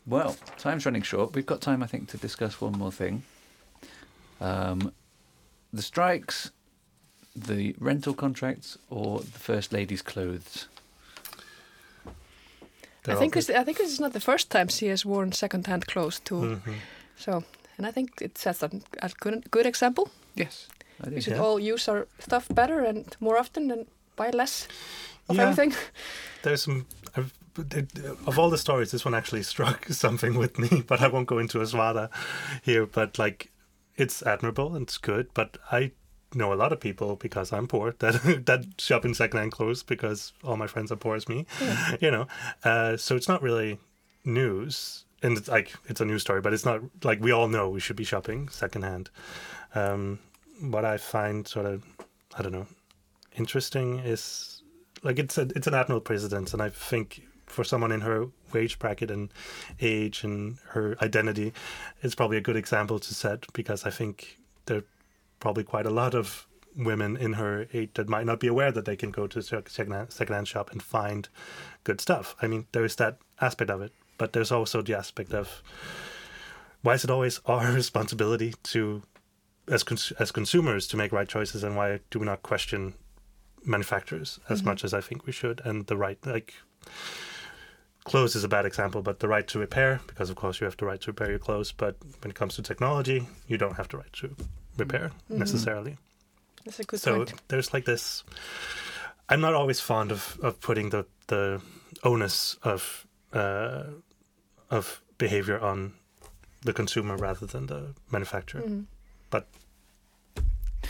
Well, 0.09 0.35
time's 0.57 0.85
running 0.85 1.03
short. 1.03 1.35
We've 1.35 1.45
got 1.45 1.61
time, 1.61 1.83
I 1.83 1.87
think, 1.87 2.09
to 2.09 2.17
discuss 2.17 2.59
one 2.59 2.73
more 2.73 2.91
thing. 2.91 3.23
Um, 4.41 4.91
the 5.71 5.81
strikes, 5.83 6.51
the 7.35 7.75
rental 7.79 8.13
contracts, 8.15 8.77
or 8.89 9.19
the 9.19 9.39
First 9.39 9.71
Lady's 9.71 10.01
clothes. 10.01 10.67
They're 13.03 13.15
I 13.15 13.19
think 13.19 13.35
all 13.35 13.41
this, 13.41 13.49
I 13.49 13.63
think 13.63 13.77
this 13.77 13.91
is 13.91 13.99
not 13.99 14.13
the 14.13 14.19
first 14.19 14.49
time 14.49 14.67
she 14.67 14.87
has 14.87 15.05
worn 15.05 15.31
second-hand 15.31 15.85
clothes 15.87 16.19
too. 16.19 16.41
good. 16.41 16.63
Mhm. 16.63 16.75
So, 17.17 17.43
and 17.77 17.85
I 17.87 17.91
think 17.91 18.09
it 18.21 18.37
sets 18.37 18.63
a, 18.63 18.69
a 19.01 19.09
good, 19.19 19.49
good 19.51 19.65
example. 19.65 20.09
Yes, 20.35 20.67
I 21.03 21.09
We 21.09 21.21
should 21.21 21.33
Yeah. 21.33 21.41
all 21.43 21.59
use 21.59 21.87
our 21.91 22.07
stuff 22.19 22.47
better 22.49 22.83
and 22.83 23.15
more 23.19 23.37
often 23.39 23.71
and 23.71 23.85
buy 24.15 24.31
less 24.31 24.67
of 25.29 25.35
Yeah. 25.35 25.43
everything. 25.49 25.73
There's 26.43 26.63
some. 26.63 26.85
I've, 27.15 27.31
of 28.25 28.39
all 28.39 28.49
the 28.49 28.57
stories, 28.57 28.91
this 28.91 29.05
one 29.05 29.13
actually 29.13 29.43
struck 29.53 29.85
something 29.87 30.35
with 30.35 30.57
me, 30.59 30.81
but 30.87 31.01
I 31.01 31.07
won't 31.07 31.27
go 31.27 31.39
into 31.39 31.59
Aswada 31.59 32.09
here. 32.63 32.85
But 32.85 33.19
like, 33.19 33.51
it's 33.97 34.21
admirable 34.23 34.75
and 34.75 34.83
it's 34.83 34.97
good. 34.97 35.29
But 35.33 35.57
I 35.71 35.91
know 36.35 36.53
a 36.53 36.55
lot 36.55 36.71
of 36.71 36.79
people 36.79 37.15
because 37.15 37.51
I'm 37.51 37.67
poor 37.67 37.91
that 37.99 38.45
that 38.45 38.65
shop 38.77 39.05
in 39.05 39.13
secondhand 39.13 39.51
clothes 39.51 39.83
because 39.83 40.33
all 40.43 40.57
my 40.57 40.67
friends 40.67 40.91
are 40.91 40.95
poor 40.95 41.15
as 41.15 41.27
me. 41.27 41.45
You 41.99 42.11
know, 42.11 42.27
uh, 42.63 42.97
so 42.97 43.15
it's 43.15 43.27
not 43.27 43.41
really 43.41 43.79
news, 44.25 45.05
and 45.21 45.37
it's 45.37 45.47
like 45.47 45.73
it's 45.87 46.01
a 46.01 46.05
news 46.05 46.21
story, 46.21 46.41
but 46.41 46.53
it's 46.53 46.65
not 46.65 46.81
like 47.03 47.21
we 47.21 47.31
all 47.31 47.47
know 47.47 47.69
we 47.69 47.79
should 47.79 47.95
be 47.95 48.03
shopping 48.03 48.49
secondhand. 48.49 49.09
Um, 49.75 50.19
what 50.61 50.83
I 50.83 50.97
find 50.97 51.47
sort 51.47 51.65
of, 51.65 51.85
I 52.37 52.41
don't 52.41 52.51
know, 52.51 52.67
interesting 53.37 53.99
is 53.99 54.61
like 55.03 55.19
it's 55.19 55.37
a 55.37 55.47
it's 55.55 55.67
an 55.67 55.73
admirable 55.73 56.01
president, 56.01 56.53
and 56.53 56.61
I 56.61 56.69
think 56.69 57.23
for 57.49 57.63
someone 57.63 57.91
in 57.91 58.01
her 58.01 58.27
wage 58.53 58.79
bracket 58.79 59.11
and 59.11 59.29
age 59.81 60.23
and 60.23 60.57
her 60.69 60.95
identity, 61.01 61.53
it's 62.01 62.15
probably 62.15 62.37
a 62.37 62.41
good 62.41 62.55
example 62.55 62.99
to 62.99 63.13
set 63.13 63.51
because 63.53 63.85
I 63.85 63.89
think 63.89 64.37
there 64.65 64.77
are 64.77 64.85
probably 65.39 65.63
quite 65.63 65.85
a 65.85 65.89
lot 65.89 66.13
of 66.13 66.47
women 66.75 67.17
in 67.17 67.33
her 67.33 67.67
age 67.73 67.91
that 67.95 68.07
might 68.07 68.25
not 68.25 68.39
be 68.39 68.47
aware 68.47 68.71
that 68.71 68.85
they 68.85 68.95
can 68.95 69.11
go 69.11 69.27
to 69.27 69.39
a 69.39 69.41
sec- 69.41 69.69
secondhand, 69.69 70.13
secondhand 70.13 70.47
shop 70.47 70.71
and 70.71 70.81
find 70.81 71.27
good 71.83 71.99
stuff. 71.99 72.35
I 72.41 72.47
mean, 72.47 72.67
there 72.71 72.85
is 72.85 72.95
that 72.97 73.17
aspect 73.41 73.69
of 73.69 73.81
it, 73.81 73.91
but 74.17 74.33
there's 74.33 74.51
also 74.51 74.81
the 74.81 74.97
aspect 74.97 75.33
of 75.33 75.61
why 76.81 76.93
is 76.93 77.03
it 77.03 77.09
always 77.09 77.41
our 77.45 77.71
responsibility 77.71 78.53
to 78.63 79.01
as 79.67 79.83
cons- 79.83 80.13
as 80.19 80.31
consumers 80.31 80.87
to 80.87 80.97
make 80.97 81.11
right 81.11 81.27
choices 81.27 81.63
and 81.63 81.75
why 81.75 81.99
do 82.09 82.19
we 82.19 82.25
not 82.25 82.41
question 82.41 82.93
manufacturers 83.65 84.39
as 84.49 84.59
mm-hmm. 84.59 84.69
much 84.69 84.83
as 84.83 84.93
I 84.93 85.01
think 85.01 85.25
we 85.25 85.31
should 85.31 85.61
and 85.65 85.85
the 85.87 85.97
right 85.97 86.17
like 86.25 86.53
clothes 88.11 88.35
is 88.35 88.43
a 88.43 88.47
bad 88.47 88.65
example 88.65 89.01
but 89.01 89.19
the 89.19 89.27
right 89.35 89.47
to 89.47 89.59
repair 89.59 89.99
because 90.07 90.29
of 90.31 90.35
course 90.35 90.59
you 90.59 90.65
have 90.65 90.77
the 90.77 90.85
right 90.91 91.01
to 91.01 91.11
repair 91.11 91.29
your 91.29 91.39
clothes 91.47 91.71
but 91.83 91.95
when 92.21 92.31
it 92.31 92.35
comes 92.39 92.55
to 92.55 92.61
technology 92.61 93.19
you 93.47 93.57
don't 93.57 93.75
have 93.77 93.87
the 93.89 93.97
right 93.97 94.13
to 94.21 94.27
repair 94.77 95.11
necessarily 95.29 95.93
That's 96.65 96.79
a 96.79 96.83
good 96.83 96.99
so 97.01 97.15
point. 97.17 97.33
there's 97.49 97.73
like 97.73 97.85
this 97.85 98.23
i'm 99.29 99.41
not 99.41 99.53
always 99.53 99.79
fond 99.79 100.11
of 100.11 100.37
of 100.41 100.53
putting 100.59 100.89
the 100.89 101.03
the 101.27 101.61
onus 102.03 102.57
of 102.63 103.05
uh 103.33 103.83
of 104.71 105.01
behavior 105.17 105.59
on 105.59 105.93
the 106.65 106.73
consumer 106.73 107.15
rather 107.17 107.45
than 107.45 107.67
the 107.67 107.81
manufacturer 108.11 108.61
Mm. 108.63 108.85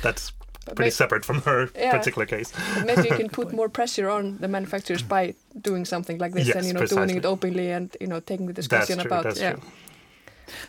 that's 0.01 0.31
But 0.31 0.38
pretty 0.75 0.87
may- 0.87 1.01
separate 1.01 1.25
from 1.25 1.41
her 1.41 1.69
Yeah. 1.75 1.97
particular 1.97 2.25
case 2.25 2.51
maybe 2.85 3.07
you 3.09 3.15
can 3.15 3.29
put 3.39 3.53
more 3.53 3.69
pressure 3.69 4.09
on 4.09 4.37
the 4.39 4.47
manufacturers 4.47 5.03
by 5.03 5.33
doing 5.61 5.85
something 5.85 6.17
like 6.17 6.33
this 6.33 6.47
Yes, 6.47 6.55
and 6.57 6.65
you 6.67 6.73
know 6.73 6.85
doing 6.85 7.15
it 7.17 7.25
openly 7.25 7.71
and 7.71 7.95
you 8.01 8.07
know 8.07 8.19
taking 8.19 8.47
the 8.47 8.53
that's 8.53 8.67
discussion 8.67 8.99
true 8.99 9.07
about 9.09 9.23
that's 9.23 9.39
yeah. 9.41 9.53
true 9.53 9.61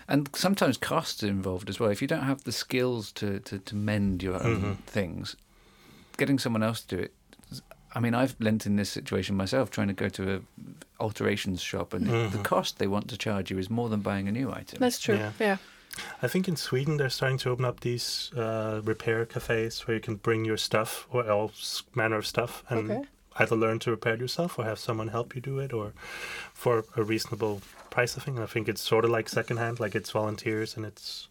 And 0.09 0.29
sometimes 0.35 0.77
costs 0.77 1.23
are 1.23 1.29
involved 1.29 1.71
as 1.71 1.81
well. 1.81 1.91
If 1.91 2.03
you 2.03 2.09
don't 2.09 2.25
have 2.25 2.45
the 2.45 2.53
skills 2.53 3.13
to, 3.13 3.41
to, 3.41 3.59
to 3.59 3.75
mend 3.77 4.23
your 4.23 4.35
own 4.43 4.63
Mhm. 4.63 4.77
things, 4.85 5.37
getting 6.19 6.39
someone 6.39 6.63
else 6.63 6.83
to 6.83 6.97
do 6.97 7.03
it. 7.03 7.13
I 7.95 7.99
mean, 8.01 8.15
I've 8.15 8.35
lent 8.41 8.67
in 8.67 8.77
this 8.77 8.91
situation 8.91 9.37
myself, 9.37 9.71
trying 9.71 9.89
to 9.89 9.95
go 9.95 10.09
to 10.11 10.35
a 10.37 10.41
alterations 11.03 11.63
shop, 11.63 11.95
and 11.95 12.07
the 12.07 12.39
Mhm. 12.39 12.45
cost 12.45 12.79
they 12.79 12.87
want 12.87 13.09
to 13.09 13.17
charge 13.17 13.51
you 13.51 13.59
is 13.59 13.71
more 13.71 13.89
than 13.89 14.01
buying 14.01 14.29
a 14.29 14.33
new 14.33 14.53
item. 14.53 14.79
That's 14.81 15.01
true. 15.01 15.17
Yeah. 15.17 15.33
Yeah. 15.41 15.57
I 16.23 16.29
think 16.29 16.49
in 16.49 16.57
Sweden 16.57 16.97
they're 16.97 17.11
starting 17.11 17.39
to 17.39 17.51
open 17.51 17.65
up 17.65 17.81
these 17.81 18.31
uh, 18.37 18.81
repair 18.85 19.27
cafes 19.27 19.87
where 19.87 19.97
you 19.97 20.01
can 20.01 20.17
bring 20.17 20.45
your 20.45 20.57
stuff 20.57 21.07
or 21.11 21.29
all 21.31 21.53
manner 21.95 22.17
of 22.17 22.27
stuff 22.27 22.63
and 22.69 22.91
Okay. 22.91 23.05
either 23.39 23.57
learn 23.57 23.79
to 23.81 23.91
repair 23.91 24.15
it 24.15 24.21
yourself 24.21 24.59
or 24.59 24.65
have 24.65 24.79
someone 24.79 25.09
help 25.09 25.35
you 25.35 25.41
do 25.41 25.59
it 25.59 25.73
or 25.73 25.93
for 26.55 26.85
a 26.97 27.03
reasonable 27.03 27.61
price. 27.91 28.17
I 28.17 28.21
think. 28.21 28.39
I 28.39 28.47
think 28.47 28.69
it's 28.69 28.81
sort 28.81 29.05
of 29.05 29.11
like 29.11 29.29
secondhand, 29.29 29.81
like 29.81 29.95
it's 29.95 30.11
volunteers 30.11 30.77
and 30.77 30.87
it's 30.87 31.29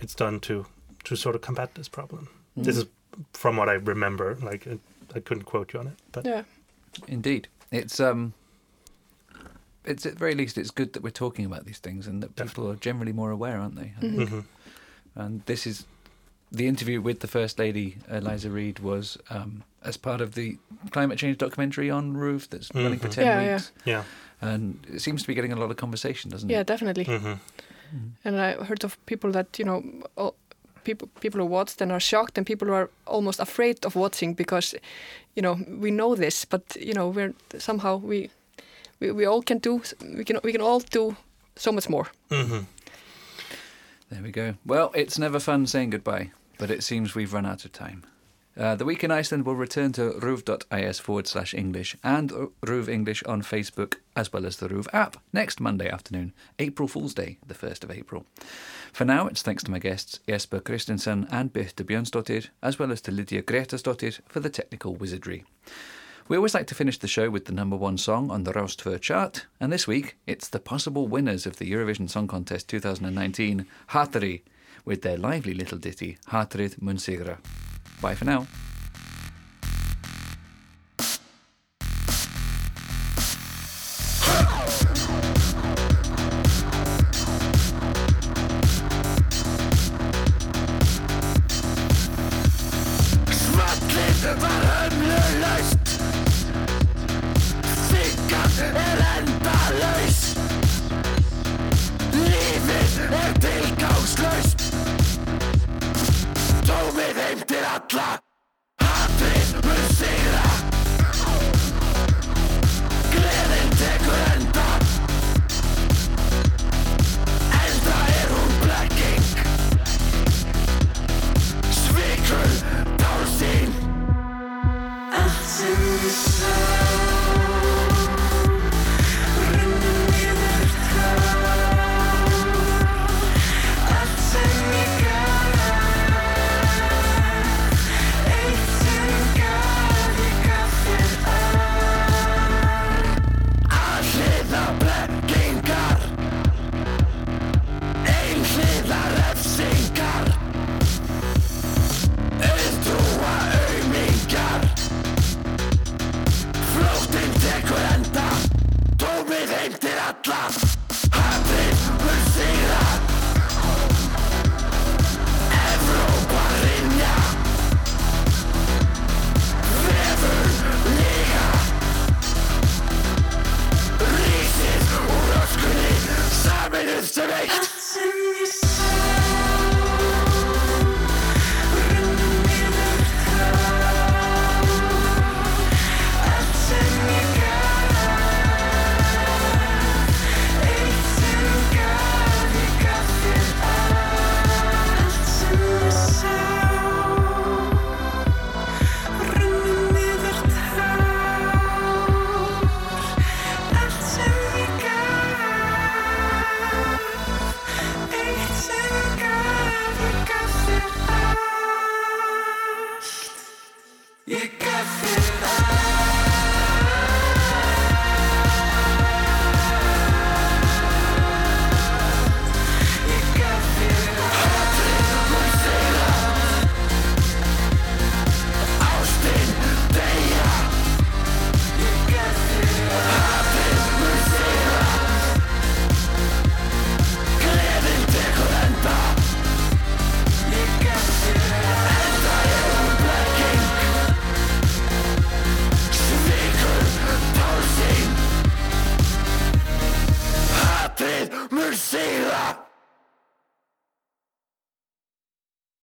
it's 0.00 0.14
done 0.14 0.40
to 0.40 0.66
to 1.04 1.16
sort 1.16 1.34
of 1.34 1.40
combat 1.40 1.74
this 1.74 1.88
problem. 1.88 2.28
This 2.56 2.76
Mm. 2.76 2.80
is 2.80 2.86
from 3.32 3.56
what 3.56 3.68
I 3.68 3.74
remember. 3.74 4.36
Like 4.42 4.66
it, 4.66 4.80
I 5.14 5.20
couldn't 5.20 5.44
quote 5.44 5.72
you 5.72 5.80
on 5.80 5.86
it, 5.86 5.98
but 6.12 6.24
Yeah. 6.26 6.42
Indeed, 7.08 7.48
it's 7.70 8.00
um, 8.00 8.32
it's 9.86 10.04
at 10.06 10.14
very 10.18 10.34
least 10.34 10.58
it's 10.58 10.70
good 10.70 10.92
that 10.92 11.02
we're 11.02 11.10
talking 11.24 11.44
about 11.46 11.64
these 11.64 11.78
things 11.78 12.06
and 12.06 12.22
that 12.22 12.34
people 12.36 12.70
are 12.70 12.76
generally 12.76 13.12
more 13.12 13.30
aware, 13.30 13.58
aren't 13.58 13.76
they? 13.76 13.92
I 13.96 14.00
think. 14.00 14.14
Mhm. 14.14 14.28
Mhm. 14.28 14.44
And 15.14 15.42
this 15.46 15.66
is 15.66 15.86
the 16.52 16.66
interview 16.66 17.00
with 17.00 17.20
the 17.20 17.26
First 17.28 17.58
Lady, 17.58 17.96
Eliza 18.08 18.50
Reid, 18.50 18.78
was 18.80 19.18
um, 19.30 19.62
as 19.82 19.96
part 19.96 20.20
of 20.20 20.34
the 20.34 20.58
climate 20.90 21.18
change 21.18 21.38
documentary 21.38 21.90
on 21.90 22.14
RÚV 22.14 22.48
that's 22.50 22.70
running 22.74 22.98
for 23.00 23.08
Mhm. 23.08 23.14
10 23.14 23.26
Yeah, 23.26 23.40
yeah. 23.42 23.52
weeks. 23.54 23.72
yeah. 23.84 24.02
And 24.40 24.86
it 24.92 25.00
seems 25.00 25.22
to 25.22 25.28
be 25.28 25.34
getting 25.34 25.52
a 25.52 25.56
lot 25.56 25.70
of 25.70 25.76
conversation, 25.76 26.30
doesn't 26.30 26.50
Yeah, 26.50 26.56
it? 26.56 26.60
Yeah, 26.60 26.74
definitely. 26.76 27.04
hmm 27.04 27.34
And 28.24 28.40
I 28.40 28.64
heard 28.64 28.84
of 28.84 28.96
people 29.06 29.30
that 29.32 29.58
you 29.58 29.64
know, 29.64 29.82
all, 30.16 30.34
people 30.84 31.08
people 31.20 31.40
who 31.40 31.46
watched 31.46 31.80
and 31.80 31.90
are 31.92 32.00
shocked, 32.00 32.38
and 32.38 32.46
people 32.46 32.68
who 32.68 32.74
are 32.74 32.90
almost 33.06 33.40
afraid 33.40 33.84
of 33.86 33.94
watching 33.96 34.34
because, 34.34 34.74
you 35.36 35.42
know, 35.42 35.54
we 35.80 35.90
know 35.90 36.14
this, 36.16 36.44
but 36.44 36.76
you 36.80 36.92
know, 36.94 37.08
we're 37.08 37.32
somehow 37.58 37.96
we 37.96 38.30
we, 39.00 39.10
we 39.12 39.26
all 39.26 39.42
can 39.42 39.58
do 39.58 39.82
we 40.16 40.24
can 40.24 40.38
we 40.42 40.52
can 40.52 40.60
all 40.60 40.80
do 40.80 41.16
so 41.56 41.72
much 41.72 41.88
more. 41.88 42.06
hmm 42.30 42.60
There 44.10 44.22
we 44.22 44.30
go. 44.30 44.54
Well, 44.64 44.90
it's 44.94 45.18
never 45.18 45.40
fun 45.40 45.66
saying 45.66 45.90
goodbye, 45.90 46.30
but 46.58 46.70
it 46.70 46.82
seems 46.84 47.14
we've 47.14 47.32
run 47.34 47.46
out 47.46 47.64
of 47.64 47.72
time. 47.72 48.02
Uh, 48.58 48.74
the 48.74 48.86
Week 48.86 49.04
in 49.04 49.10
Iceland 49.10 49.44
will 49.44 49.54
return 49.56 49.92
to 49.92 50.12
ruv.is 50.12 50.98
forward 50.98 51.26
slash 51.26 51.52
English 51.52 51.94
and 52.02 52.30
Ruv 52.62 52.88
English 52.88 53.22
on 53.24 53.42
Facebook, 53.42 53.96
as 54.14 54.32
well 54.32 54.46
as 54.46 54.56
the 54.56 54.68
Ruv 54.68 54.86
app, 54.94 55.18
next 55.30 55.60
Monday 55.60 55.90
afternoon, 55.90 56.32
April 56.58 56.88
Fool's 56.88 57.12
Day, 57.12 57.36
the 57.46 57.52
1st 57.54 57.84
of 57.84 57.90
April. 57.90 58.24
For 58.94 59.04
now, 59.04 59.26
it's 59.26 59.42
thanks 59.42 59.62
to 59.64 59.70
my 59.70 59.78
guests 59.78 60.20
Jesper 60.26 60.60
Kristensen 60.60 61.28
and 61.30 61.52
Birta 61.52 61.84
Björnsdóttir, 61.84 62.48
as 62.62 62.78
well 62.78 62.92
as 62.92 63.02
to 63.02 63.12
Lydia 63.12 63.42
Gretarsdottir 63.42 64.20
for 64.26 64.40
the 64.40 64.48
technical 64.48 64.94
wizardry. 64.94 65.44
We 66.28 66.36
always 66.36 66.54
like 66.54 66.66
to 66.66 66.74
finish 66.74 66.98
the 66.98 67.06
show 67.06 67.30
with 67.30 67.44
the 67.44 67.52
number 67.52 67.76
one 67.76 67.98
song 67.98 68.32
on 68.32 68.42
the 68.42 68.52
Roustver 68.52 69.00
chart, 69.00 69.46
and 69.60 69.72
this 69.72 69.86
week 69.86 70.16
it's 70.26 70.48
the 70.48 70.58
possible 70.58 71.06
winners 71.06 71.46
of 71.46 71.58
the 71.58 71.70
Eurovision 71.70 72.10
Song 72.10 72.26
Contest 72.26 72.68
2019, 72.68 73.64
Hatari, 73.90 74.42
with 74.84 75.02
their 75.02 75.16
lively 75.16 75.54
little 75.54 75.78
ditty, 75.78 76.18
Hatrið 76.30 76.82
mun 76.82 76.96
sigra. 76.96 77.38
Bye 78.00 78.16
for 78.16 78.24
now. 78.24 78.48